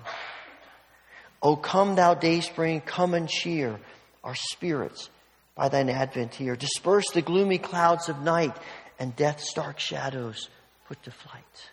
O 1.44 1.56
come 1.56 1.96
thou 1.96 2.16
dayspring, 2.16 2.82
come 2.82 3.14
and 3.14 3.30
cheer 3.30 3.80
our 4.24 4.36
spirits 4.36 5.12
by 5.54 5.70
thine 5.70 5.90
advent 5.90 6.34
here. 6.34 6.56
Disperse 6.56 7.12
the 7.12 7.22
gloomy 7.22 7.60
clouds 7.60 8.10
of 8.10 8.24
night 8.24 8.58
and 8.98 9.16
death's 9.16 9.54
dark 9.54 9.80
shadows 9.80 10.50
put 10.90 11.02
to 11.04 11.12
flight. 11.12 11.70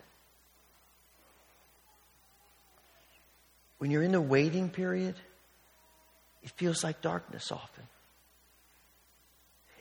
When 3.78 3.90
you're 3.90 4.02
in 4.02 4.12
the 4.12 4.20
waiting 4.20 4.68
period, 4.68 5.14
it 6.42 6.50
feels 6.50 6.84
like 6.84 7.00
darkness 7.00 7.50
often. 7.50 7.84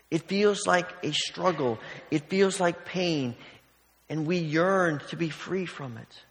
It 0.10 0.22
feels 0.22 0.66
like 0.66 0.90
a 1.04 1.12
struggle. 1.12 1.80
It 2.12 2.30
feels 2.30 2.62
like 2.62 2.86
pain. 2.86 3.36
And 4.10 4.26
we 4.26 4.38
yearn 4.38 5.02
to 5.10 5.18
be 5.18 5.30
free 5.30 5.66
from 5.66 5.98
it. 5.98 6.24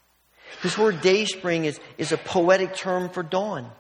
This 0.63 0.79
word 0.79 1.03
dayspring 1.03 1.67
is, 1.67 1.79
is 1.99 2.11
a 2.13 2.17
poetic 2.17 2.75
term 2.75 3.11
for 3.11 3.23
dawn. 3.23 3.71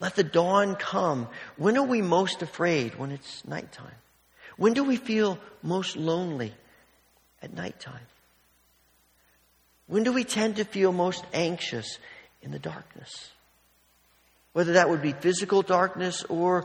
Let 0.00 0.16
the 0.16 0.24
dawn 0.24 0.74
come. 0.74 1.28
When 1.56 1.76
are 1.76 1.84
we 1.84 2.02
most 2.02 2.42
afraid? 2.42 2.96
When 2.96 3.12
it's 3.12 3.44
nighttime. 3.44 4.00
When 4.56 4.72
do 4.72 4.82
we 4.82 4.96
feel 4.96 5.38
most 5.62 5.96
lonely? 5.96 6.52
At 7.40 7.54
nighttime. 7.54 8.00
When 9.86 10.02
do 10.02 10.12
we 10.12 10.24
tend 10.24 10.56
to 10.56 10.64
feel 10.64 10.92
most 10.92 11.24
anxious? 11.32 11.98
In 12.42 12.52
the 12.52 12.58
darkness. 12.58 13.30
Whether 14.52 14.74
that 14.74 14.88
would 14.88 15.02
be 15.02 15.12
physical 15.12 15.62
darkness 15.62 16.22
or 16.24 16.64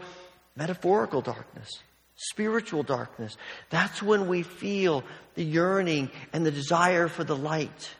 metaphorical 0.56 1.22
darkness, 1.22 1.70
spiritual 2.16 2.84
darkness. 2.84 3.36
That's 3.70 4.02
when 4.02 4.28
we 4.28 4.44
feel 4.44 5.04
the 5.36 5.44
yearning 5.44 6.12
and 6.34 6.46
the 6.46 6.52
desire 6.52 7.08
for 7.08 7.24
the 7.24 7.36
light. 7.36 7.96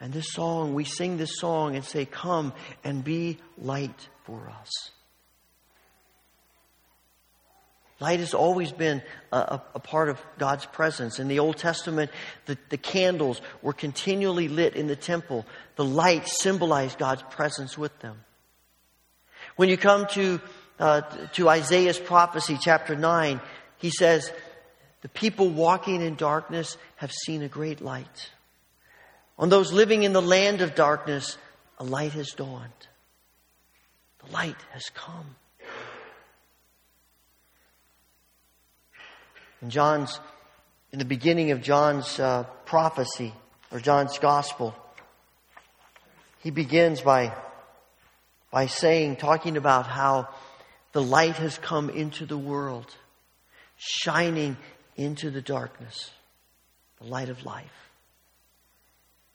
And 0.00 0.12
this 0.12 0.32
song, 0.32 0.74
we 0.74 0.84
sing 0.84 1.16
this 1.16 1.38
song 1.38 1.74
and 1.74 1.84
say, 1.84 2.04
Come 2.04 2.52
and 2.84 3.02
be 3.02 3.38
light 3.56 4.08
for 4.24 4.52
us. 4.60 4.90
Light 8.00 8.20
has 8.20 8.32
always 8.32 8.70
been 8.70 9.02
a, 9.32 9.60
a, 9.74 9.80
part 9.80 10.08
of 10.08 10.22
God's 10.38 10.64
presence. 10.66 11.18
In 11.18 11.26
the 11.26 11.40
Old 11.40 11.56
Testament, 11.56 12.12
the, 12.46 12.56
the 12.68 12.76
candles 12.76 13.40
were 13.60 13.72
continually 13.72 14.46
lit 14.46 14.76
in 14.76 14.86
the 14.86 14.94
temple. 14.94 15.44
The 15.74 15.84
light 15.84 16.28
symbolized 16.28 16.98
God's 16.98 17.24
presence 17.24 17.76
with 17.76 17.98
them. 17.98 18.20
When 19.56 19.68
you 19.68 19.76
come 19.76 20.06
to, 20.12 20.40
uh, 20.78 21.00
to 21.32 21.48
Isaiah's 21.48 21.98
prophecy, 21.98 22.56
chapter 22.60 22.94
9, 22.94 23.40
he 23.78 23.90
says, 23.90 24.30
The 25.00 25.08
people 25.08 25.50
walking 25.50 26.00
in 26.00 26.14
darkness 26.14 26.76
have 26.96 27.10
seen 27.10 27.42
a 27.42 27.48
great 27.48 27.80
light. 27.80 28.30
On 29.40 29.48
those 29.48 29.72
living 29.72 30.04
in 30.04 30.12
the 30.12 30.22
land 30.22 30.62
of 30.62 30.76
darkness, 30.76 31.36
a 31.78 31.84
light 31.84 32.12
has 32.12 32.30
dawned. 32.30 32.70
The 34.24 34.32
light 34.32 34.56
has 34.72 34.88
come. 34.94 35.34
In 39.62 39.70
John's, 39.70 40.20
in 40.92 40.98
the 40.98 41.04
beginning 41.04 41.50
of 41.50 41.62
John's 41.62 42.18
uh, 42.18 42.44
prophecy 42.64 43.32
or 43.72 43.80
John's 43.80 44.18
gospel, 44.18 44.74
he 46.40 46.50
begins 46.50 47.00
by, 47.00 47.32
by 48.50 48.66
saying, 48.66 49.16
talking 49.16 49.56
about 49.56 49.86
how 49.86 50.28
the 50.92 51.02
light 51.02 51.36
has 51.36 51.58
come 51.58 51.90
into 51.90 52.24
the 52.24 52.38
world, 52.38 52.86
shining 53.76 54.56
into 54.96 55.30
the 55.30 55.42
darkness, 55.42 56.10
the 57.00 57.06
light 57.06 57.28
of 57.28 57.44
life. 57.44 57.90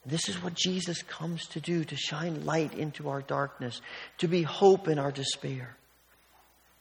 This 0.05 0.28
is 0.28 0.41
what 0.41 0.53
Jesus 0.53 1.01
comes 1.03 1.45
to 1.47 1.61
do 1.61 1.86
to 1.86 1.95
shine 1.95 2.45
light 2.45 2.74
into 2.74 3.09
our 3.09 3.21
darkness, 3.21 3.82
to 4.17 4.28
be 4.28 4.41
hope 4.41 4.88
in 4.88 4.99
our 4.99 5.11
despair. 5.11 5.76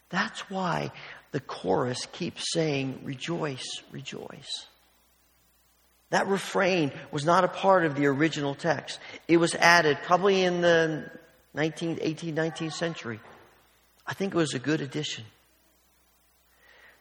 That's 0.09 0.49
why 0.49 0.91
the 1.33 1.41
chorus 1.41 2.05
keeps 2.11 2.53
saying, 2.53 3.01
Rejoice, 3.03 3.81
rejoice. 3.91 4.67
That 6.11 6.27
refrain 6.27 6.91
was 7.11 7.25
not 7.25 7.43
a 7.43 7.47
part 7.47 7.85
of 7.85 7.95
the 7.95 8.05
original 8.05 8.53
text. 8.53 8.99
It 9.27 9.37
was 9.37 9.55
added 9.55 9.97
probably 10.03 10.43
in 10.43 10.61
the 10.61 11.09
19th, 11.55 12.03
18th, 12.03 12.35
19th 12.35 12.73
century. 12.73 13.19
I 14.05 14.13
think 14.13 14.35
it 14.35 14.37
was 14.37 14.53
a 14.53 14.59
good 14.59 14.79
addition. 14.79 15.25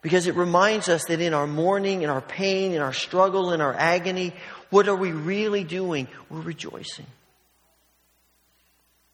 Because 0.00 0.26
it 0.26 0.34
reminds 0.34 0.88
us 0.88 1.04
that 1.04 1.20
in 1.20 1.34
our 1.34 1.46
mourning, 1.46 2.00
in 2.00 2.08
our 2.08 2.22
pain, 2.22 2.72
in 2.72 2.80
our 2.80 2.94
struggle, 2.94 3.52
in 3.52 3.60
our 3.60 3.74
agony, 3.74 4.32
what 4.70 4.88
are 4.88 4.96
we 4.96 5.12
really 5.12 5.62
doing? 5.62 6.08
We're 6.30 6.40
rejoicing. 6.40 7.06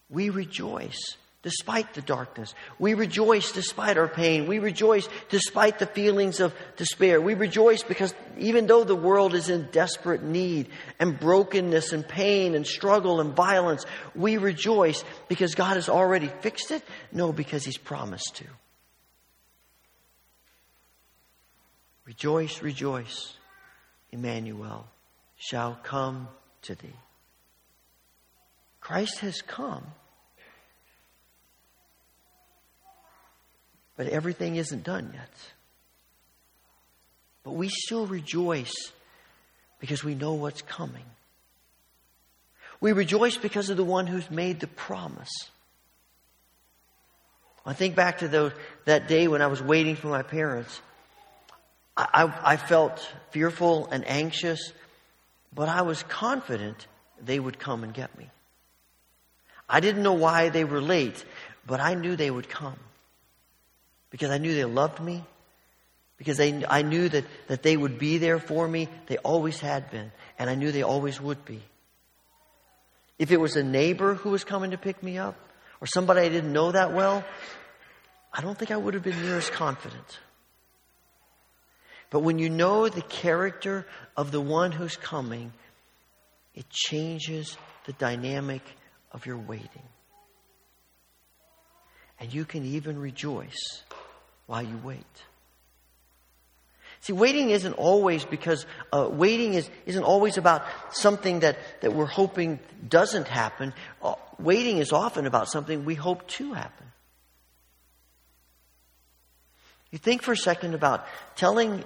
We 0.08 0.30
rejoice 0.30 1.16
despite 1.42 1.94
the 1.94 2.02
darkness. 2.02 2.54
We 2.78 2.94
rejoice 2.94 3.52
despite 3.52 3.96
our 3.96 4.08
pain. 4.08 4.46
We 4.46 4.58
rejoice 4.58 5.08
despite 5.28 5.78
the 5.78 5.86
feelings 5.86 6.40
of 6.40 6.54
despair. 6.76 7.20
We 7.20 7.34
rejoice 7.34 7.82
because 7.82 8.12
even 8.38 8.66
though 8.66 8.84
the 8.84 8.96
world 8.96 9.34
is 9.34 9.48
in 9.48 9.68
desperate 9.70 10.22
need 10.22 10.68
and 10.98 11.18
brokenness 11.18 11.92
and 11.92 12.06
pain 12.06 12.54
and 12.54 12.66
struggle 12.66 13.20
and 13.20 13.34
violence, 13.34 13.86
we 14.16 14.36
rejoice 14.36 15.04
because 15.28 15.54
God 15.54 15.74
has 15.76 15.88
already 15.88 16.30
fixed 16.40 16.70
it? 16.72 16.82
No, 17.12 17.32
because 17.32 17.64
He's 17.64 17.78
promised 17.78 18.36
to. 18.36 18.44
Rejoice, 22.04 22.62
rejoice, 22.62 23.36
Emmanuel 24.10 24.88
shall 25.36 25.78
come 25.82 26.28
to 26.62 26.74
thee. 26.74 26.96
Christ 28.80 29.18
has 29.20 29.42
come. 29.42 29.86
But 33.98 34.06
everything 34.06 34.54
isn't 34.54 34.84
done 34.84 35.10
yet. 35.12 35.28
But 37.42 37.54
we 37.54 37.68
still 37.68 38.06
rejoice 38.06 38.92
because 39.80 40.04
we 40.04 40.14
know 40.14 40.34
what's 40.34 40.62
coming. 40.62 41.04
We 42.80 42.92
rejoice 42.92 43.36
because 43.36 43.70
of 43.70 43.76
the 43.76 43.84
one 43.84 44.06
who's 44.06 44.30
made 44.30 44.60
the 44.60 44.68
promise. 44.68 45.32
I 47.66 47.72
think 47.72 47.96
back 47.96 48.18
to 48.18 48.28
the, 48.28 48.54
that 48.84 49.08
day 49.08 49.26
when 49.26 49.42
I 49.42 49.48
was 49.48 49.60
waiting 49.60 49.96
for 49.96 50.06
my 50.06 50.22
parents. 50.22 50.80
I, 51.96 52.06
I, 52.14 52.52
I 52.52 52.56
felt 52.56 53.04
fearful 53.32 53.88
and 53.90 54.06
anxious, 54.06 54.72
but 55.52 55.68
I 55.68 55.82
was 55.82 56.04
confident 56.04 56.86
they 57.20 57.40
would 57.40 57.58
come 57.58 57.82
and 57.82 57.92
get 57.92 58.16
me. 58.16 58.30
I 59.68 59.80
didn't 59.80 60.04
know 60.04 60.12
why 60.12 60.50
they 60.50 60.62
were 60.62 60.80
late, 60.80 61.24
but 61.66 61.80
I 61.80 61.94
knew 61.94 62.14
they 62.14 62.30
would 62.30 62.48
come 62.48 62.78
because 64.10 64.30
I 64.30 64.38
knew 64.38 64.54
they 64.54 64.64
loved 64.64 65.00
me, 65.00 65.24
because 66.16 66.36
they, 66.36 66.64
I 66.66 66.82
knew 66.82 67.08
that, 67.08 67.24
that 67.46 67.62
they 67.62 67.76
would 67.76 67.98
be 67.98 68.18
there 68.18 68.38
for 68.38 68.66
me. 68.66 68.88
They 69.06 69.18
always 69.18 69.60
had 69.60 69.90
been, 69.90 70.10
and 70.38 70.50
I 70.50 70.54
knew 70.54 70.72
they 70.72 70.82
always 70.82 71.20
would 71.20 71.44
be. 71.44 71.62
If 73.18 73.30
it 73.30 73.40
was 73.40 73.56
a 73.56 73.62
neighbor 73.62 74.14
who 74.14 74.30
was 74.30 74.44
coming 74.44 74.70
to 74.70 74.78
pick 74.78 75.02
me 75.02 75.18
up, 75.18 75.36
or 75.80 75.86
somebody 75.86 76.20
I 76.20 76.28
didn't 76.28 76.52
know 76.52 76.72
that 76.72 76.92
well, 76.92 77.24
I 78.32 78.40
don't 78.40 78.58
think 78.58 78.70
I 78.70 78.76
would 78.76 78.94
have 78.94 79.02
been 79.02 79.20
near 79.22 79.36
as 79.36 79.50
confident. 79.50 80.18
But 82.10 82.20
when 82.20 82.38
you 82.38 82.48
know 82.48 82.88
the 82.88 83.02
character 83.02 83.86
of 84.16 84.30
the 84.30 84.40
one 84.40 84.72
who's 84.72 84.96
coming, 84.96 85.52
it 86.54 86.68
changes 86.70 87.56
the 87.86 87.92
dynamic 87.92 88.62
of 89.12 89.26
your 89.26 89.36
waiting. 89.36 89.82
And 92.20 92.32
you 92.32 92.44
can 92.44 92.64
even 92.64 92.98
rejoice 92.98 93.82
while 94.48 94.62
you 94.62 94.80
wait. 94.82 95.04
See, 97.00 97.12
waiting 97.12 97.50
isn't 97.50 97.74
always 97.74 98.24
because 98.24 98.66
uh, 98.92 99.08
waiting 99.10 99.54
is, 99.54 99.70
isn't 99.86 100.02
always 100.02 100.36
about 100.36 100.64
something 100.90 101.40
that, 101.40 101.58
that 101.82 101.92
we're 101.94 102.06
hoping 102.06 102.58
doesn't 102.88 103.28
happen. 103.28 103.72
Uh, 104.02 104.14
waiting 104.40 104.78
is 104.78 104.90
often 104.90 105.26
about 105.26 105.48
something 105.48 105.84
we 105.84 105.94
hope 105.94 106.26
to 106.28 106.54
happen. 106.54 106.86
You 109.92 109.98
think 109.98 110.22
for 110.22 110.32
a 110.32 110.36
second 110.36 110.74
about 110.74 111.06
telling 111.36 111.84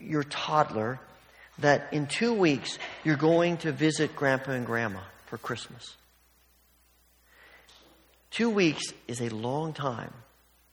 your 0.00 0.24
toddler 0.24 0.98
that 1.58 1.92
in 1.92 2.06
two 2.06 2.32
weeks 2.32 2.78
you're 3.04 3.16
going 3.16 3.58
to 3.58 3.70
visit 3.70 4.16
grandpa 4.16 4.52
and 4.52 4.66
grandma 4.66 5.00
for 5.26 5.38
Christmas. 5.38 5.94
Two 8.30 8.50
weeks 8.50 8.82
is 9.06 9.20
a 9.20 9.28
long 9.28 9.72
time 9.72 10.12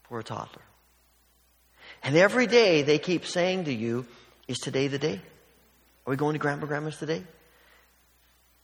for 0.07 0.19
a 0.19 0.23
toddler. 0.23 0.63
And 2.03 2.15
every 2.15 2.47
day 2.47 2.81
they 2.81 2.97
keep 2.97 3.25
saying 3.25 3.65
to 3.65 3.73
you, 3.73 4.05
Is 4.47 4.59
today 4.59 4.87
the 4.87 4.99
day? 4.99 5.21
Are 6.05 6.11
we 6.11 6.15
going 6.15 6.33
to 6.33 6.39
Grandpa 6.39 6.61
and 6.61 6.69
Grandma's 6.69 6.97
today? 6.97 7.23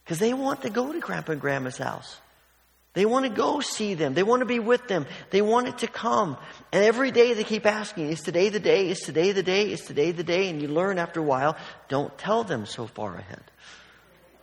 Because 0.04 0.20
they 0.20 0.34
want 0.34 0.62
to 0.62 0.70
go 0.70 0.92
to 0.92 1.00
Grandpa 1.00 1.34
and 1.34 1.42
Grandma's 1.42 1.78
house. 1.78 2.18
They 2.94 3.06
want 3.06 3.26
to 3.26 3.30
go 3.30 3.60
see 3.60 3.94
them. 3.94 4.14
They 4.14 4.24
want 4.24 4.40
to 4.40 4.46
be 4.46 4.60
with 4.60 4.88
them. 4.88 5.06
They 5.30 5.42
want 5.42 5.68
it 5.68 5.80
to 5.80 5.88
come. 5.88 6.38
And 6.72 6.84
every 6.84 7.12
day 7.12 7.34
they 7.34 7.44
keep 7.44 7.66
asking, 7.66 8.10
Is 8.10 8.22
today 8.22 8.50
the 8.50 8.60
day? 8.60 8.90
Is 8.90 9.00
today 9.00 9.34
the 9.34 9.44
day? 9.44 9.72
Is 9.72 9.82
today 9.82 10.12
the 10.12 10.24
day? 10.24 10.50
And 10.50 10.62
you 10.62 10.70
learn 10.70 10.98
after 10.98 11.20
a 11.20 11.24
while, 11.24 11.58
don't 11.90 12.18
tell 12.18 12.46
them 12.46 12.66
so 12.66 12.88
far 12.88 13.16
ahead. 13.16 13.44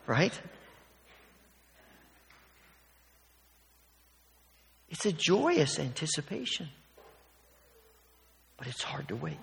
Right? 0.07 0.39
It's 4.91 5.07
a 5.07 5.13
joyous 5.13 5.79
anticipation 5.79 6.69
but 8.63 8.69
it's 8.69 8.85
hard 8.85 9.09
to 9.09 9.17
wait. 9.17 9.37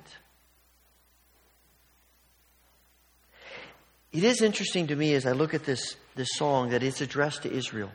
It 4.14 4.24
is 4.24 4.42
interesting 4.42 4.88
to 4.88 4.96
me 4.96 5.14
as 5.14 5.26
I 5.26 5.34
look 5.34 5.54
at 5.54 5.66
this, 5.66 5.98
this 6.16 6.30
song 6.36 6.70
that 6.70 6.84
it's 6.84 7.02
addressed 7.02 7.44
to 7.44 7.52
Israel. 7.52 7.92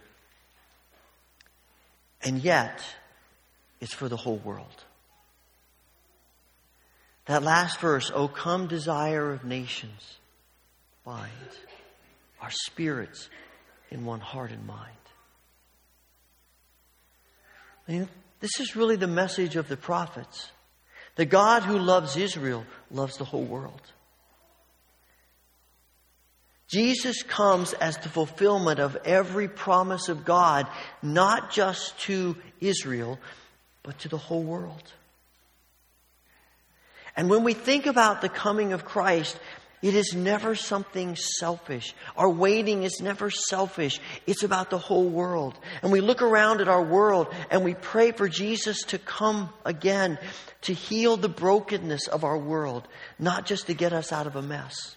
And 2.22 2.44
yet, 2.44 2.82
it's 3.80 3.94
for 3.94 4.06
the 4.10 4.18
whole 4.18 4.36
world. 4.36 4.84
That 7.24 7.42
last 7.42 7.80
verse, 7.80 8.12
O 8.14 8.28
come, 8.28 8.66
desire 8.66 9.32
of 9.32 9.46
nations, 9.46 10.18
bind 11.06 11.30
our 12.42 12.50
spirits 12.50 13.30
in 13.90 14.04
one 14.04 14.20
heart 14.20 14.50
and 14.50 14.66
mind. 14.66 14.90
I 17.88 17.92
mean, 17.92 18.08
this 18.40 18.60
is 18.60 18.76
really 18.76 18.96
the 18.96 19.06
message 19.06 19.56
of 19.56 19.68
the 19.68 19.78
prophets. 19.78 20.50
The 21.16 21.24
God 21.24 21.62
who 21.62 21.78
loves 21.78 22.16
Israel 22.16 22.64
loves 22.90 23.16
the 23.16 23.24
whole 23.24 23.44
world. 23.44 23.80
Jesus 26.68 27.22
comes 27.22 27.72
as 27.74 27.98
the 27.98 28.08
fulfillment 28.08 28.80
of 28.80 28.96
every 29.04 29.48
promise 29.48 30.08
of 30.08 30.24
God, 30.24 30.66
not 31.02 31.52
just 31.52 31.98
to 32.00 32.36
Israel, 32.60 33.18
but 33.82 33.98
to 34.00 34.08
the 34.08 34.18
whole 34.18 34.42
world. 34.42 34.92
And 37.16 37.30
when 37.30 37.44
we 37.44 37.54
think 37.54 37.86
about 37.86 38.22
the 38.22 38.28
coming 38.28 38.72
of 38.72 38.84
Christ, 38.84 39.38
it 39.84 39.94
is 39.94 40.14
never 40.14 40.54
something 40.54 41.14
selfish. 41.14 41.94
Our 42.16 42.30
waiting 42.30 42.84
is 42.84 43.02
never 43.02 43.28
selfish. 43.28 44.00
It's 44.26 44.42
about 44.42 44.70
the 44.70 44.78
whole 44.78 45.10
world. 45.10 45.58
And 45.82 45.92
we 45.92 46.00
look 46.00 46.22
around 46.22 46.62
at 46.62 46.68
our 46.68 46.82
world 46.82 47.26
and 47.50 47.62
we 47.62 47.74
pray 47.74 48.10
for 48.12 48.26
Jesus 48.26 48.80
to 48.84 48.98
come 48.98 49.50
again 49.62 50.18
to 50.62 50.72
heal 50.72 51.18
the 51.18 51.28
brokenness 51.28 52.08
of 52.08 52.24
our 52.24 52.38
world, 52.38 52.88
not 53.18 53.44
just 53.44 53.66
to 53.66 53.74
get 53.74 53.92
us 53.92 54.10
out 54.10 54.26
of 54.26 54.36
a 54.36 54.42
mess. 54.42 54.96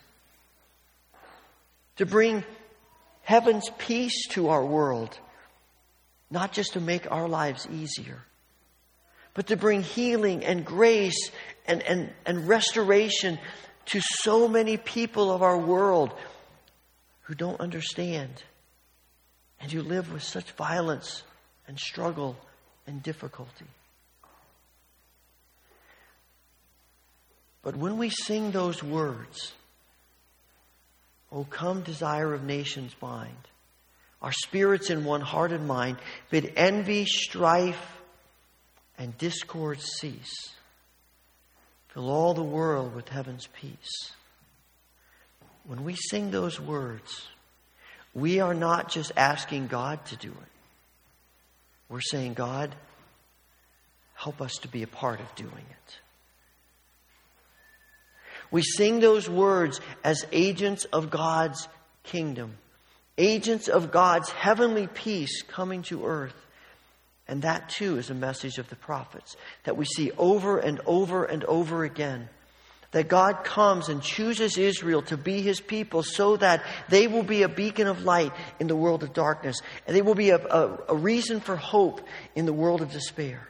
To 1.98 2.06
bring 2.06 2.46
heaven's 3.24 3.70
peace 3.78 4.30
to 4.30 4.48
our 4.48 4.66
world, 4.66 5.20
not 6.32 6.54
just 6.54 6.74
to 6.74 6.80
make 6.80 7.12
our 7.12 7.28
lives 7.28 7.68
easier, 7.74 8.24
but 9.34 9.48
to 9.48 9.58
bring 9.58 9.84
healing 9.84 10.46
and 10.46 10.64
grace 10.64 11.30
and, 11.66 11.82
and, 11.84 12.10
and 12.26 12.48
restoration 12.48 13.38
to 13.88 14.02
so 14.02 14.48
many 14.48 14.78
people 14.78 15.32
of 15.32 15.42
our 15.42 15.58
world 15.58 16.14
who 17.24 17.36
don't 17.36 17.60
understand 17.60 18.44
and 19.60 19.72
who 19.72 19.82
live 19.82 20.12
with 20.14 20.24
such 20.24 20.52
violence 20.52 21.24
and 21.68 21.80
struggle 21.80 22.38
and 22.86 23.04
difficulty. 23.04 23.66
But 27.64 27.76
when 27.76 27.98
we 27.98 28.10
sing 28.10 28.52
those 28.52 28.82
words, 28.82 29.54
O 31.32 31.44
come, 31.44 31.82
desire 31.82 32.34
of 32.34 32.44
nations, 32.44 32.94
bind 32.94 33.36
our 34.22 34.32
spirits 34.32 34.90
in 34.90 35.06
one 35.06 35.22
heart 35.22 35.52
and 35.52 35.68
mind, 35.68 35.98
bid 36.30 36.54
envy, 36.56 37.06
strife, 37.06 38.02
and 38.98 39.16
discord 39.18 39.80
cease. 39.80 40.56
Fill 41.98 42.12
all 42.12 42.36
the 42.36 42.44
world 42.44 42.94
with 42.94 43.10
heaven's 43.10 43.48
peace. 43.60 44.12
When 45.66 45.84
we 45.84 45.96
sing 45.96 46.30
those 46.30 46.60
words, 46.60 47.24
we 48.14 48.40
are 48.40 48.54
not 48.54 48.92
just 48.92 49.12
asking 49.18 49.66
God 49.66 50.06
to 50.06 50.16
do 50.16 50.28
it. 50.28 50.52
We're 51.90 52.02
saying, 52.02 52.36
God, 52.36 52.76
help 54.14 54.44
us 54.44 54.58
to 54.58 54.68
be 54.68 54.84
a 54.84 54.88
part 54.88 55.20
of 55.20 55.34
doing 55.34 55.52
it. 55.52 56.00
We 58.52 58.62
sing 58.62 59.00
those 59.00 59.28
words 59.28 59.82
as 60.04 60.24
agents 60.32 60.86
of 60.94 61.10
God's 61.10 61.68
kingdom, 62.04 62.60
agents 63.18 63.70
of 63.70 63.90
God's 63.92 64.30
heavenly 64.30 64.86
peace 64.86 65.42
coming 65.42 65.82
to 65.84 66.06
earth. 66.06 66.36
And 67.28 67.42
that 67.42 67.70
too 67.70 67.98
is 67.98 68.10
a 68.10 68.16
message 68.16 68.58
of 68.58 68.70
the 68.70 68.76
prophets 68.76 69.36
that 69.64 69.76
we 69.76 69.86
see 69.86 70.12
over 70.18 70.60
and 70.60 70.80
over 70.86 71.26
and 71.26 71.44
over 71.44 71.84
again. 71.84 72.30
That 72.92 73.10
God 73.10 73.44
comes 73.44 73.90
and 73.90 74.02
chooses 74.02 74.58
Israel 74.58 75.02
to 75.04 75.18
be 75.18 75.42
his 75.42 75.60
people 75.60 76.04
so 76.04 76.38
that 76.38 76.64
they 76.88 77.08
will 77.08 77.24
be 77.24 77.44
a 77.44 77.50
beacon 77.50 77.86
of 77.86 78.04
light 78.04 78.32
in 78.62 78.68
the 78.68 78.78
world 78.78 79.04
of 79.04 79.14
darkness. 79.14 79.60
And 79.86 79.96
they 79.96 80.02
will 80.02 80.16
be 80.16 80.30
a, 80.30 80.38
a, 80.38 80.80
a 80.90 80.96
reason 80.96 81.42
for 81.42 81.58
hope 81.58 82.00
in 82.34 82.46
the 82.46 82.54
world 82.54 82.82
of 82.82 82.92
despair. 82.92 83.46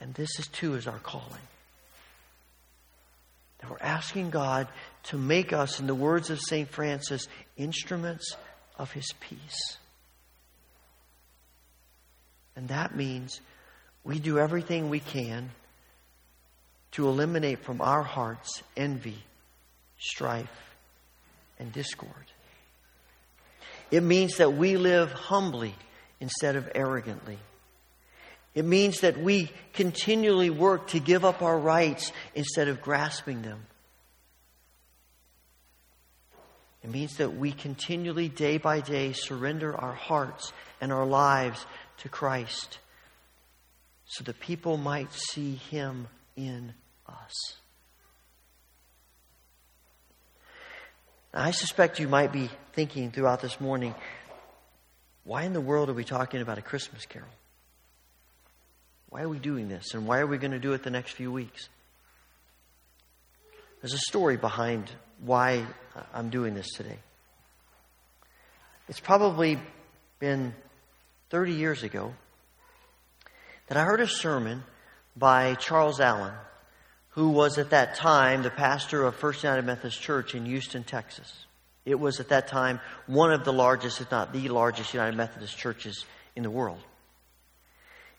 And 0.00 0.12
this 0.14 0.40
is 0.40 0.48
too 0.48 0.74
is 0.74 0.88
our 0.88 0.98
calling. 0.98 1.40
That 3.60 3.70
we're 3.70 3.76
asking 3.80 4.30
God 4.30 4.66
to 5.04 5.16
make 5.16 5.52
us, 5.52 5.78
in 5.78 5.86
the 5.86 5.94
words 5.94 6.30
of 6.30 6.40
St. 6.40 6.68
Francis, 6.68 7.28
instruments 7.56 8.36
of 8.76 8.90
his 8.90 9.06
peace. 9.20 9.78
And 12.56 12.68
that 12.68 12.94
means 12.94 13.40
we 14.04 14.18
do 14.18 14.38
everything 14.38 14.90
we 14.90 15.00
can 15.00 15.50
to 16.92 17.08
eliminate 17.08 17.64
from 17.64 17.80
our 17.80 18.02
hearts 18.02 18.62
envy, 18.76 19.18
strife, 19.98 20.74
and 21.58 21.72
discord. 21.72 22.10
It 23.90 24.02
means 24.02 24.36
that 24.38 24.54
we 24.54 24.76
live 24.76 25.12
humbly 25.12 25.74
instead 26.20 26.56
of 26.56 26.70
arrogantly. 26.74 27.38
It 28.54 28.64
means 28.64 29.00
that 29.00 29.18
we 29.18 29.50
continually 29.72 30.50
work 30.50 30.88
to 30.88 31.00
give 31.00 31.24
up 31.24 31.42
our 31.42 31.58
rights 31.58 32.12
instead 32.34 32.68
of 32.68 32.82
grasping 32.82 33.42
them. 33.42 33.66
It 36.82 36.90
means 36.90 37.16
that 37.16 37.36
we 37.36 37.52
continually, 37.52 38.28
day 38.28 38.58
by 38.58 38.80
day, 38.80 39.12
surrender 39.12 39.74
our 39.74 39.94
hearts 39.94 40.52
and 40.80 40.92
our 40.92 41.06
lives 41.06 41.64
to 41.98 42.08
Christ 42.08 42.78
so 44.06 44.24
that 44.24 44.40
people 44.40 44.76
might 44.76 45.12
see 45.12 45.54
Him 45.54 46.08
in 46.36 46.74
us. 47.08 47.56
Now, 51.32 51.42
I 51.42 51.50
suspect 51.50 51.98
you 51.98 52.08
might 52.08 52.32
be 52.32 52.50
thinking 52.74 53.10
throughout 53.10 53.40
this 53.40 53.60
morning 53.60 53.94
why 55.24 55.44
in 55.44 55.52
the 55.52 55.60
world 55.60 55.88
are 55.88 55.94
we 55.94 56.04
talking 56.04 56.40
about 56.40 56.58
a 56.58 56.62
Christmas 56.62 57.06
carol? 57.06 57.28
Why 59.08 59.22
are 59.22 59.28
we 59.28 59.38
doing 59.38 59.68
this? 59.68 59.94
And 59.94 60.06
why 60.06 60.18
are 60.18 60.26
we 60.26 60.38
going 60.38 60.52
to 60.52 60.58
do 60.58 60.72
it 60.72 60.82
the 60.82 60.90
next 60.90 61.12
few 61.12 61.30
weeks? 61.30 61.68
There's 63.80 63.94
a 63.94 63.98
story 63.98 64.36
behind 64.36 64.90
why 65.20 65.66
I'm 66.12 66.30
doing 66.30 66.54
this 66.54 66.68
today. 66.72 66.98
It's 68.88 69.00
probably 69.00 69.58
been 70.18 70.54
30 71.32 71.54
years 71.54 71.82
ago 71.82 72.12
that 73.66 73.78
I 73.78 73.84
heard 73.84 74.02
a 74.02 74.06
sermon 74.06 74.64
by 75.16 75.54
Charles 75.54 75.98
Allen, 75.98 76.34
who 77.12 77.30
was 77.30 77.56
at 77.56 77.70
that 77.70 77.94
time 77.94 78.42
the 78.42 78.50
pastor 78.50 79.02
of 79.04 79.16
First 79.16 79.42
United 79.42 79.64
Methodist 79.64 79.98
Church 79.98 80.34
in 80.34 80.44
Houston, 80.44 80.84
Texas. 80.84 81.46
It 81.86 81.98
was 81.98 82.20
at 82.20 82.28
that 82.28 82.48
time 82.48 82.80
one 83.06 83.32
of 83.32 83.46
the 83.46 83.52
largest, 83.52 84.02
if 84.02 84.10
not 84.10 84.34
the 84.34 84.50
largest, 84.50 84.92
United 84.92 85.16
Methodist 85.16 85.56
churches 85.56 86.04
in 86.36 86.42
the 86.42 86.50
world. 86.50 86.80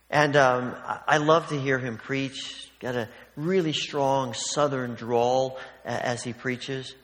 And 0.10 0.36
um, 0.36 0.76
I 1.08 1.18
love 1.18 1.50
to 1.50 1.62
hear 1.62 1.78
him 1.78 1.98
preach. 1.98 2.68
Got 2.80 2.96
a 2.96 3.10
really 3.36 3.74
strong 3.74 4.34
southern 4.34 4.96
drawl 4.96 5.60
as 5.86 6.24
he 6.24 6.34
preaches, 6.34 6.96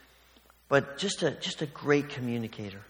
but 0.70 0.98
just 0.98 1.22
a, 1.22 1.30
just 1.30 1.62
a 1.62 1.68
great 1.68 2.10
communicator. 2.10 2.82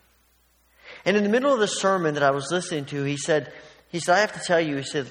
And 1.05 1.17
in 1.17 1.23
the 1.23 1.29
middle 1.29 1.53
of 1.53 1.59
the 1.59 1.67
sermon 1.67 2.15
that 2.15 2.23
I 2.23 2.31
was 2.31 2.51
listening 2.51 2.85
to, 2.85 3.03
he 3.03 3.17
said, 3.17 3.51
he 3.89 3.99
said, 3.99 4.17
I 4.17 4.19
have 4.19 4.33
to 4.33 4.41
tell 4.45 4.59
you, 4.59 4.77
he 4.77 4.83
said, 4.83 5.07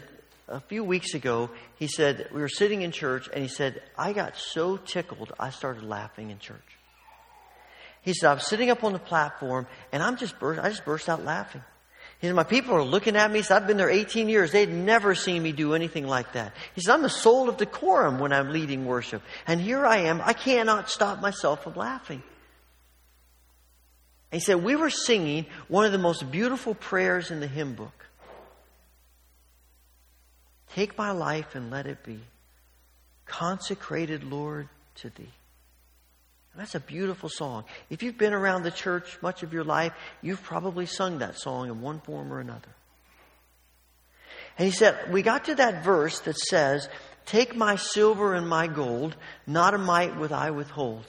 a 0.48 0.60
few 0.60 0.82
weeks 0.84 1.14
ago, 1.14 1.50
he 1.76 1.86
said, 1.86 2.28
we 2.32 2.40
were 2.40 2.48
sitting 2.48 2.82
in 2.82 2.90
church, 2.90 3.28
and 3.32 3.42
he 3.42 3.48
said, 3.48 3.82
I 3.96 4.12
got 4.12 4.36
so 4.36 4.76
tickled, 4.76 5.32
I 5.38 5.50
started 5.50 5.82
laughing 5.82 6.30
in 6.30 6.38
church. 6.38 6.78
He 8.02 8.14
said, 8.14 8.30
I 8.30 8.34
was 8.34 8.46
sitting 8.46 8.70
up 8.70 8.84
on 8.84 8.92
the 8.92 8.98
platform, 8.98 9.66
and 9.92 10.02
I'm 10.02 10.16
just 10.16 10.38
burst, 10.38 10.60
I 10.60 10.70
just 10.70 10.84
burst 10.84 11.08
out 11.08 11.24
laughing. 11.24 11.62
He 12.20 12.26
said, 12.26 12.34
My 12.34 12.44
people 12.44 12.74
are 12.74 12.82
looking 12.82 13.16
at 13.16 13.30
me. 13.30 13.40
He 13.40 13.42
said, 13.42 13.62
I've 13.62 13.68
been 13.68 13.76
there 13.76 13.90
18 13.90 14.28
years. 14.28 14.50
They'd 14.50 14.70
never 14.70 15.14
seen 15.14 15.42
me 15.42 15.52
do 15.52 15.74
anything 15.74 16.06
like 16.06 16.32
that. 16.32 16.52
He 16.74 16.80
said, 16.80 16.94
I'm 16.94 17.02
the 17.02 17.10
soul 17.10 17.48
of 17.48 17.58
decorum 17.58 18.18
when 18.18 18.32
I'm 18.32 18.50
leading 18.50 18.86
worship. 18.86 19.22
And 19.46 19.60
here 19.60 19.86
I 19.86 19.98
am. 19.98 20.20
I 20.24 20.32
cannot 20.32 20.90
stop 20.90 21.20
myself 21.20 21.62
from 21.62 21.74
laughing. 21.74 22.22
He 24.30 24.40
said, 24.40 24.62
We 24.62 24.76
were 24.76 24.90
singing 24.90 25.46
one 25.68 25.86
of 25.86 25.92
the 25.92 25.98
most 25.98 26.30
beautiful 26.30 26.74
prayers 26.74 27.30
in 27.30 27.40
the 27.40 27.46
hymn 27.46 27.74
book. 27.74 28.06
Take 30.74 30.98
my 30.98 31.12
life 31.12 31.54
and 31.54 31.70
let 31.70 31.86
it 31.86 32.04
be 32.04 32.20
consecrated, 33.26 34.24
Lord, 34.24 34.68
to 34.96 35.10
thee. 35.10 35.32
And 36.52 36.60
That's 36.60 36.74
a 36.74 36.80
beautiful 36.80 37.28
song. 37.28 37.64
If 37.88 38.02
you've 38.02 38.18
been 38.18 38.34
around 38.34 38.62
the 38.62 38.70
church 38.70 39.18
much 39.22 39.42
of 39.42 39.52
your 39.52 39.64
life, 39.64 39.92
you've 40.22 40.42
probably 40.42 40.86
sung 40.86 41.18
that 41.18 41.38
song 41.38 41.68
in 41.68 41.80
one 41.80 42.00
form 42.00 42.32
or 42.32 42.40
another. 42.40 42.68
And 44.58 44.66
he 44.66 44.72
said, 44.72 45.10
We 45.10 45.22
got 45.22 45.46
to 45.46 45.54
that 45.54 45.84
verse 45.84 46.20
that 46.20 46.36
says, 46.36 46.88
Take 47.26 47.54
my 47.54 47.76
silver 47.76 48.34
and 48.34 48.48
my 48.48 48.66
gold, 48.66 49.16
not 49.46 49.74
a 49.74 49.78
mite 49.78 50.16
would 50.16 50.32
I 50.32 50.50
withhold. 50.50 51.06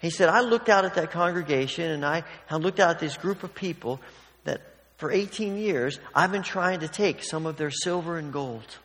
He 0.00 0.10
said, 0.10 0.28
I 0.28 0.40
looked 0.40 0.68
out 0.68 0.84
at 0.84 0.94
that 0.94 1.10
congregation 1.10 1.90
and 1.90 2.04
I, 2.04 2.24
I 2.50 2.56
looked 2.56 2.80
out 2.80 2.90
at 2.90 2.98
this 2.98 3.16
group 3.16 3.42
of 3.42 3.54
people 3.54 4.00
that 4.44 4.60
for 4.98 5.10
18 5.10 5.56
years 5.56 5.98
I've 6.14 6.32
been 6.32 6.42
trying 6.42 6.80
to 6.80 6.88
take 6.88 7.22
some 7.22 7.46
of 7.46 7.56
their 7.56 7.70
silver 7.70 8.18
and 8.18 8.32
gold. 8.32 8.78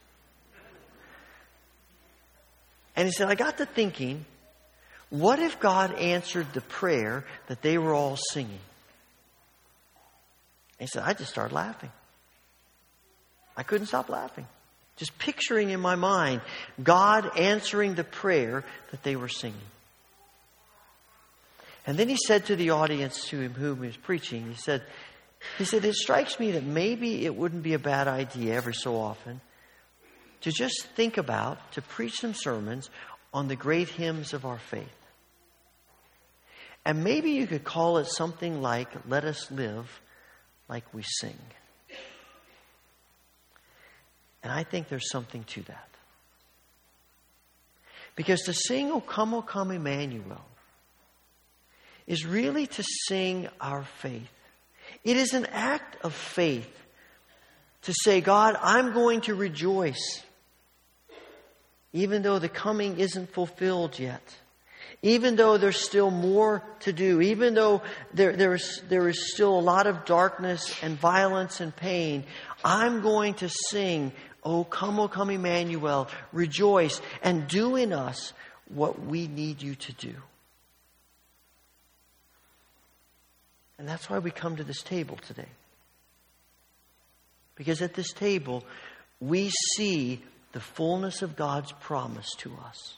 And 2.95 3.07
he 3.07 3.12
said, 3.12 3.30
I 3.30 3.36
got 3.36 3.57
to 3.57 3.66
thinking, 3.66 4.26
what 5.09 5.39
if 5.39 5.59
God 5.59 5.93
answered 5.95 6.47
the 6.53 6.62
prayer 6.62 7.26
that 7.47 7.62
they 7.62 7.78
were 7.78 7.93
all 7.93 8.18
singing? 8.32 8.59
he 10.80 10.88
said, 10.88 11.03
I 11.05 11.14
just 11.14 11.30
started 11.30 11.53
laughing. 11.53 11.91
I 13.55 13.64
couldn't 13.64 13.88
stop 13.88 14.09
laughing. 14.09 14.47
Just 14.97 15.18
picturing 15.20 15.70
in 15.70 15.80
my 15.80 15.95
mind 15.95 16.41
God 16.82 17.38
answering 17.38 17.95
the 17.95 18.03
prayer 18.03 18.64
that 18.91 19.03
they 19.03 19.16
were 19.16 19.28
singing. 19.28 19.59
And 21.91 21.99
then 21.99 22.07
he 22.07 22.15
said 22.25 22.45
to 22.45 22.55
the 22.55 22.69
audience 22.69 23.25
to 23.25 23.49
whom 23.49 23.81
he 23.81 23.87
was 23.87 23.97
preaching, 23.97 24.47
he 24.47 24.55
said, 24.55 24.81
he 25.57 25.65
said, 25.65 25.83
It 25.83 25.93
strikes 25.95 26.39
me 26.39 26.51
that 26.51 26.63
maybe 26.63 27.25
it 27.25 27.35
wouldn't 27.35 27.63
be 27.63 27.73
a 27.73 27.79
bad 27.79 28.07
idea 28.07 28.55
every 28.55 28.73
so 28.73 28.95
often 28.95 29.41
to 30.39 30.53
just 30.53 30.87
think 30.95 31.17
about, 31.17 31.73
to 31.73 31.81
preach 31.81 32.21
some 32.21 32.33
sermons 32.33 32.89
on 33.33 33.49
the 33.49 33.57
great 33.57 33.89
hymns 33.89 34.31
of 34.31 34.45
our 34.45 34.57
faith. 34.57 34.87
And 36.85 37.03
maybe 37.03 37.31
you 37.31 37.45
could 37.45 37.65
call 37.65 37.97
it 37.97 38.05
something 38.05 38.61
like, 38.61 38.87
Let 39.05 39.25
us 39.25 39.51
live 39.51 39.99
like 40.69 40.85
we 40.93 41.03
sing. 41.03 41.37
And 44.43 44.53
I 44.53 44.63
think 44.63 44.87
there's 44.87 45.11
something 45.11 45.43
to 45.43 45.61
that. 45.63 45.89
Because 48.15 48.43
to 48.43 48.53
sing, 48.53 48.91
O 48.93 49.01
come, 49.01 49.33
O 49.33 49.41
come, 49.41 49.71
Emmanuel, 49.71 50.45
is 52.12 52.26
really 52.26 52.68
to 52.68 52.84
sing 53.07 53.47
our 53.62 53.84
faith. 53.84 54.30
It 55.03 55.16
is 55.18 55.34
an 55.34 55.45
act 55.47 55.95
of 56.03 56.14
faith 56.14 56.70
to 57.84 57.93
say, 58.03 58.20
God, 58.20 58.57
I'm 58.62 58.93
going 58.93 59.22
to 59.22 59.34
rejoice, 59.34 60.22
even 61.93 62.22
though 62.22 62.38
the 62.38 62.49
coming 62.49 62.99
isn't 62.99 63.34
fulfilled 63.34 63.97
yet 63.97 64.22
even 65.03 65.36
though 65.36 65.57
there's 65.57 65.80
still 65.80 66.12
more 66.12 66.64
to 66.82 66.93
do, 66.93 67.22
even 67.22 67.55
though 67.55 67.82
there, 68.14 68.36
there, 68.36 68.53
is, 68.53 68.82
there 68.88 69.07
is 69.09 69.34
still 69.34 69.57
a 69.57 69.59
lot 69.59 69.88
of 69.88 70.05
darkness 70.05 70.76
and 70.84 70.95
violence 70.99 71.59
and 71.59 71.76
pain, 71.76 72.24
I'm 72.64 73.01
going 73.01 73.34
to 73.36 73.49
sing, 73.49 74.12
Oh, 74.43 74.64
come, 74.64 74.99
O 74.99 75.07
come, 75.07 75.30
Emmanuel, 75.30 76.07
rejoice, 76.32 77.01
and 77.24 77.47
do 77.47 77.76
in 77.76 77.93
us 77.93 78.34
what 78.70 79.03
we 79.03 79.28
need 79.28 79.62
you 79.62 79.76
to 79.76 79.93
do. 79.93 80.16
And 83.82 83.89
that's 83.89 84.11
why 84.11 84.19
we 84.19 84.29
come 84.29 84.57
to 84.57 84.63
this 84.63 84.84
table 84.84 85.17
today. 85.25 85.47
Because 87.55 87.82
at 87.82 87.95
this 87.95 88.13
table, 88.13 88.63
we 89.19 89.49
see 89.75 90.21
the 90.51 90.59
fullness 90.59 91.23
of 91.23 91.36
God's 91.36 91.71
promise 91.71 92.29
to 92.38 92.55
us 92.63 92.93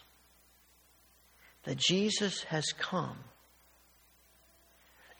that 1.63 1.77
Jesus 1.77 2.43
has 2.43 2.65
come. 2.77 3.15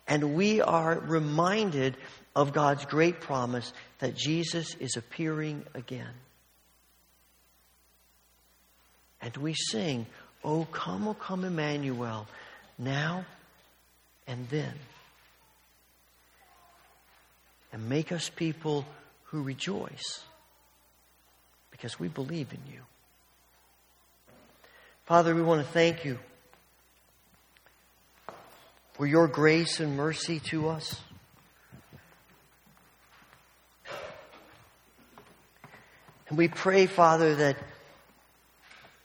And 0.06 0.36
we 0.36 0.60
are 0.60 1.00
reminded 1.00 1.96
of 2.36 2.52
God's 2.52 2.84
great 2.84 3.22
promise 3.22 3.72
that 4.00 4.18
Jesus 4.18 4.76
is 4.82 4.98
appearing 4.98 5.64
again. 5.74 6.14
And 9.22 9.38
we 9.38 9.54
sing, 9.54 10.08
O 10.44 10.66
come, 10.66 11.08
O 11.08 11.14
come, 11.14 11.46
Emmanuel, 11.46 12.28
now 12.78 13.26
and 14.28 14.50
then. 14.50 14.74
And 17.74 17.90
make 17.90 18.12
us 18.12 18.30
people 18.30 18.86
who 19.26 19.42
rejoice 19.42 20.24
because 21.72 22.00
we 22.00 22.08
believe 22.08 22.54
in 22.54 22.60
you. 22.72 22.80
Father, 25.06 25.36
we 25.36 25.42
want 25.42 25.66
to 25.66 25.74
thank 25.74 26.06
you 26.06 26.18
for 28.94 29.06
your 29.06 29.28
grace 29.28 29.80
and 29.82 29.98
mercy 29.98 30.40
to 30.40 30.70
us. 30.70 31.02
And 36.30 36.38
we 36.38 36.48
pray, 36.48 36.86
Father, 36.86 37.36
that, 37.36 37.58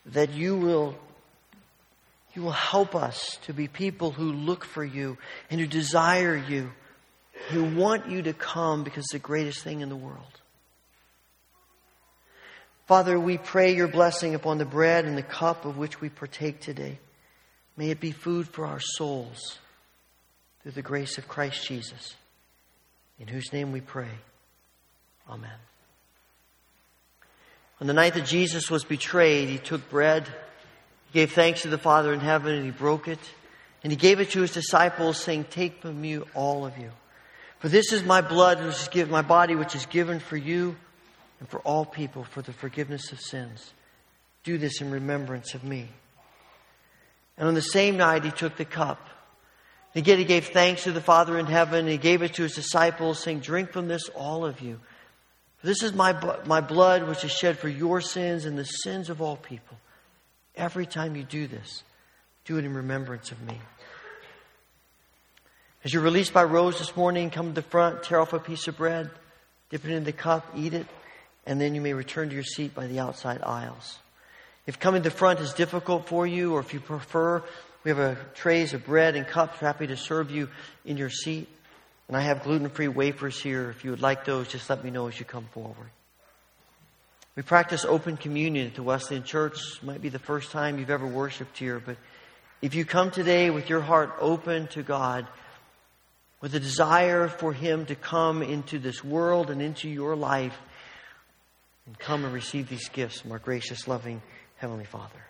that 0.06 0.30
you 0.32 0.56
will 0.56 0.94
you 2.34 2.44
will 2.44 2.52
help 2.52 2.94
us 2.94 3.36
to 3.46 3.52
be 3.52 3.66
people 3.66 4.12
who 4.12 4.32
look 4.32 4.64
for 4.64 4.84
you 4.84 5.18
and 5.50 5.60
who 5.60 5.66
desire 5.66 6.36
you, 6.36 6.70
who 7.51 7.64
want 7.64 8.11
you 8.11 8.22
to 8.22 8.32
come 8.32 8.84
because 8.84 9.05
it's 9.05 9.12
the 9.12 9.18
greatest 9.18 9.62
thing 9.62 9.80
in 9.80 9.89
the 9.89 9.97
world. 9.97 10.41
Father, 12.86 13.18
we 13.20 13.36
pray 13.36 13.74
your 13.74 13.89
blessing 13.89 14.34
upon 14.34 14.59
the 14.59 14.64
bread 14.64 15.05
and 15.05 15.16
the 15.16 15.22
cup 15.22 15.64
of 15.64 15.76
which 15.76 16.01
we 16.01 16.09
partake 16.09 16.61
today. 16.61 16.99
May 17.76 17.91
it 17.91 18.01
be 18.01 18.12
food 18.12 18.49
for 18.49 18.66
our 18.66 18.80
souls 18.80 19.59
through 20.62 20.72
the 20.72 20.82
grace 20.82 21.18
of 21.18 21.28
Christ 21.28 21.66
Jesus, 21.66 22.14
in 23.18 23.28
whose 23.28 23.53
name 23.53 23.72
we 23.72 23.80
pray. 23.80 24.11
Amen. 25.28 25.51
On 27.80 27.86
the 27.86 27.93
night 27.93 28.14
that 28.14 28.26
Jesus 28.26 28.70
was 28.70 28.84
betrayed, 28.84 29.49
he 29.49 29.59
took 29.59 29.89
bread. 29.89 30.26
He 30.26 31.20
gave 31.20 31.32
thanks 31.32 31.62
to 31.62 31.68
the 31.68 31.78
Father 31.78 32.12
in 32.12 32.20
heaven 32.20 32.55
and 32.55 32.64
he 32.64 32.70
broke 32.70 33.07
it. 33.07 33.20
And 33.84 33.93
he 33.93 33.97
gave 33.97 34.18
it 34.18 34.30
to 34.30 34.41
his 34.41 34.51
disciples, 34.51 35.22
saying, 35.22 35.45
Take 35.51 35.82
from 35.82 36.01
me, 36.01 36.18
all 36.34 36.66
of 36.66 36.76
you. 36.78 36.91
For 37.59 37.68
this 37.68 37.92
is 37.92 38.04
my 38.04 38.20
blood, 38.20 38.64
which 38.64 38.76
is 38.76 38.88
given, 38.88 39.11
my 39.11 39.22
body, 39.22 39.54
which 39.54 39.74
is 39.74 39.86
given 39.86 40.20
for 40.20 40.36
you 40.36 40.76
and 41.40 41.48
for 41.48 41.61
all 41.61 41.84
people 41.84 42.24
for 42.24 42.42
the 42.42 42.52
forgiveness 42.52 43.11
of 43.12 43.20
sins. 43.20 43.72
Do 44.44 44.59
this 44.59 44.80
in 44.80 44.90
remembrance 44.90 45.54
of 45.54 45.64
me. 45.64 45.88
And 47.36 47.48
on 47.48 47.54
the 47.54 47.61
same 47.61 47.96
night, 47.96 48.24
he 48.24 48.30
took 48.30 48.56
the 48.56 48.64
cup. 48.64 49.00
Again, 49.94 50.18
he 50.18 50.24
gave 50.24 50.48
thanks 50.48 50.84
to 50.84 50.92
the 50.92 51.00
Father 51.00 51.38
in 51.38 51.46
heaven. 51.46 51.80
And 51.80 51.88
he 51.88 51.98
gave 51.98 52.22
it 52.22 52.34
to 52.34 52.42
his 52.42 52.54
disciples, 52.54 53.22
saying, 53.22 53.40
Drink 53.40 53.72
from 53.72 53.88
this, 53.88 54.09
all 54.11 54.44
of 54.44 54.61
you. 54.61 54.80
For 55.59 55.66
this 55.66 55.82
is 55.82 55.92
my, 55.92 56.40
my 56.46 56.61
blood, 56.61 57.09
which 57.09 57.24
is 57.24 57.32
shed 57.32 57.59
for 57.59 57.68
your 57.68 58.00
sins 58.00 58.44
and 58.44 58.56
the 58.56 58.64
sins 58.64 59.11
of 59.11 59.20
all 59.20 59.36
people. 59.36 59.76
Every 60.54 60.86
time 60.86 61.16
you 61.16 61.24
do 61.24 61.46
this, 61.48 61.82
do 62.44 62.59
it 62.59 62.64
in 62.64 62.74
remembrance 62.74 63.32
of 63.32 63.42
me. 63.42 63.59
As 65.84 65.94
you're 65.94 66.02
released 66.02 66.32
by 66.32 66.42
Rose 66.42 66.80
this 66.80 66.96
morning, 66.96 67.30
come 67.30 67.50
to 67.50 67.54
the 67.54 67.62
front, 67.62 68.02
tear 68.02 68.18
off 68.18 68.32
a 68.32 68.40
piece 68.40 68.66
of 68.66 68.76
bread, 68.76 69.10
dip 69.70 69.84
it 69.84 69.92
in 69.92 70.02
the 70.02 70.12
cup, 70.12 70.44
eat 70.56 70.74
it, 70.74 70.86
and 71.46 71.60
then 71.60 71.76
you 71.76 71.80
may 71.80 71.92
return 71.92 72.28
to 72.30 72.34
your 72.34 72.42
seat 72.42 72.74
by 72.74 72.88
the 72.88 72.98
outside 72.98 73.42
aisles. 73.42 73.96
If 74.66 74.80
coming 74.80 75.04
to 75.04 75.08
the 75.08 75.14
front 75.14 75.38
is 75.38 75.52
difficult 75.52 76.08
for 76.08 76.26
you, 76.26 76.54
or 76.54 76.60
if 76.60 76.74
you 76.74 76.80
prefer, 76.80 77.44
we 77.84 77.90
have 77.90 78.00
a 78.00 78.18
trays 78.34 78.74
of 78.74 78.84
bread 78.84 79.14
and 79.14 79.24
cups 79.24 79.60
happy 79.60 79.86
to 79.86 79.96
serve 79.96 80.32
you 80.32 80.48
in 80.84 80.96
your 80.96 81.10
seat. 81.10 81.48
And 82.08 82.16
I 82.16 82.22
have 82.22 82.42
gluten 82.42 82.70
free 82.70 82.88
wafers 82.88 83.40
here. 83.40 83.70
If 83.70 83.84
you 83.84 83.92
would 83.92 84.02
like 84.02 84.24
those, 84.24 84.48
just 84.48 84.68
let 84.68 84.82
me 84.82 84.90
know 84.90 85.06
as 85.06 85.18
you 85.18 85.24
come 85.24 85.46
forward. 85.52 85.90
We 87.36 87.44
practice 87.44 87.84
open 87.84 88.16
communion 88.16 88.66
at 88.66 88.74
the 88.74 88.82
Wesleyan 88.82 89.22
Church. 89.22 89.60
It 89.76 89.84
might 89.84 90.02
be 90.02 90.08
the 90.08 90.18
first 90.18 90.50
time 90.50 90.80
you've 90.80 90.90
ever 90.90 91.06
worshiped 91.06 91.56
here, 91.56 91.78
but 91.78 91.98
if 92.62 92.74
you 92.74 92.84
come 92.84 93.12
today 93.12 93.50
with 93.50 93.70
your 93.70 93.80
heart 93.80 94.10
open 94.18 94.66
to 94.68 94.82
God, 94.82 95.28
with 96.41 96.55
a 96.55 96.61
desire 96.61 97.28
for 97.28 97.53
Him 97.53 97.86
to 97.86 97.95
come 97.95 98.43
into 98.43 98.78
this 98.78 99.03
world 99.03 99.51
and 99.51 99.61
into 99.61 99.89
your 99.89 100.14
life, 100.16 100.57
and 101.86 101.99
come 101.99 102.24
and 102.24 102.32
receive 102.32 102.68
these 102.68 102.89
gifts 102.89 103.20
from 103.20 103.32
our 103.32 103.39
gracious, 103.39 103.89
loving 103.89 104.22
Heavenly 104.57 104.84
Father. 104.84 105.22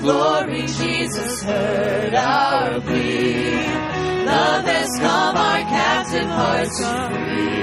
glory, 0.00 0.62
Jesus 0.62 1.42
heard 1.42 2.14
our 2.14 2.80
plea. 2.80 3.52
Love 4.24 4.64
has 4.64 4.90
come 4.98 5.36
our 5.36 5.60
captive 5.60 6.28
hearts 6.28 6.82
are 6.82 7.10
free. 7.10 7.60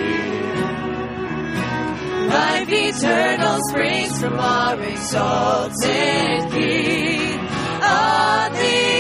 Life 2.27 2.69
eternal 2.69 3.59
springs 3.69 4.21
from 4.21 4.39
our 4.39 4.81
exalted 4.81 6.51
King. 6.51 7.39
Of 7.79 8.53
the 8.57 8.96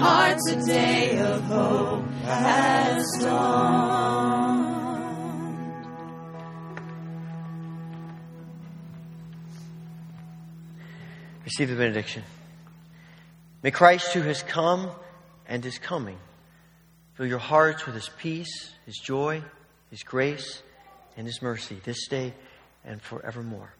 hearts 0.00 0.50
a 0.50 0.66
day 0.66 1.18
of 1.18 1.42
hope 1.44 2.08
has 2.24 3.06
dawned. 3.20 4.50
Receive 11.44 11.68
the 11.68 11.76
benediction. 11.76 12.22
May 13.62 13.70
Christ, 13.70 14.12
who 14.12 14.22
has 14.22 14.42
come 14.42 14.90
and 15.46 15.64
is 15.66 15.78
coming, 15.78 16.18
fill 17.14 17.26
your 17.26 17.38
hearts 17.38 17.84
with 17.84 17.94
his 17.94 18.08
peace, 18.18 18.72
his 18.86 18.96
joy, 18.96 19.42
his 19.90 20.02
grace, 20.02 20.62
and 21.16 21.26
his 21.26 21.42
mercy 21.42 21.78
this 21.84 22.08
day 22.08 22.32
and 22.84 23.02
forevermore. 23.02 23.74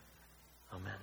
Amen. 0.75 0.99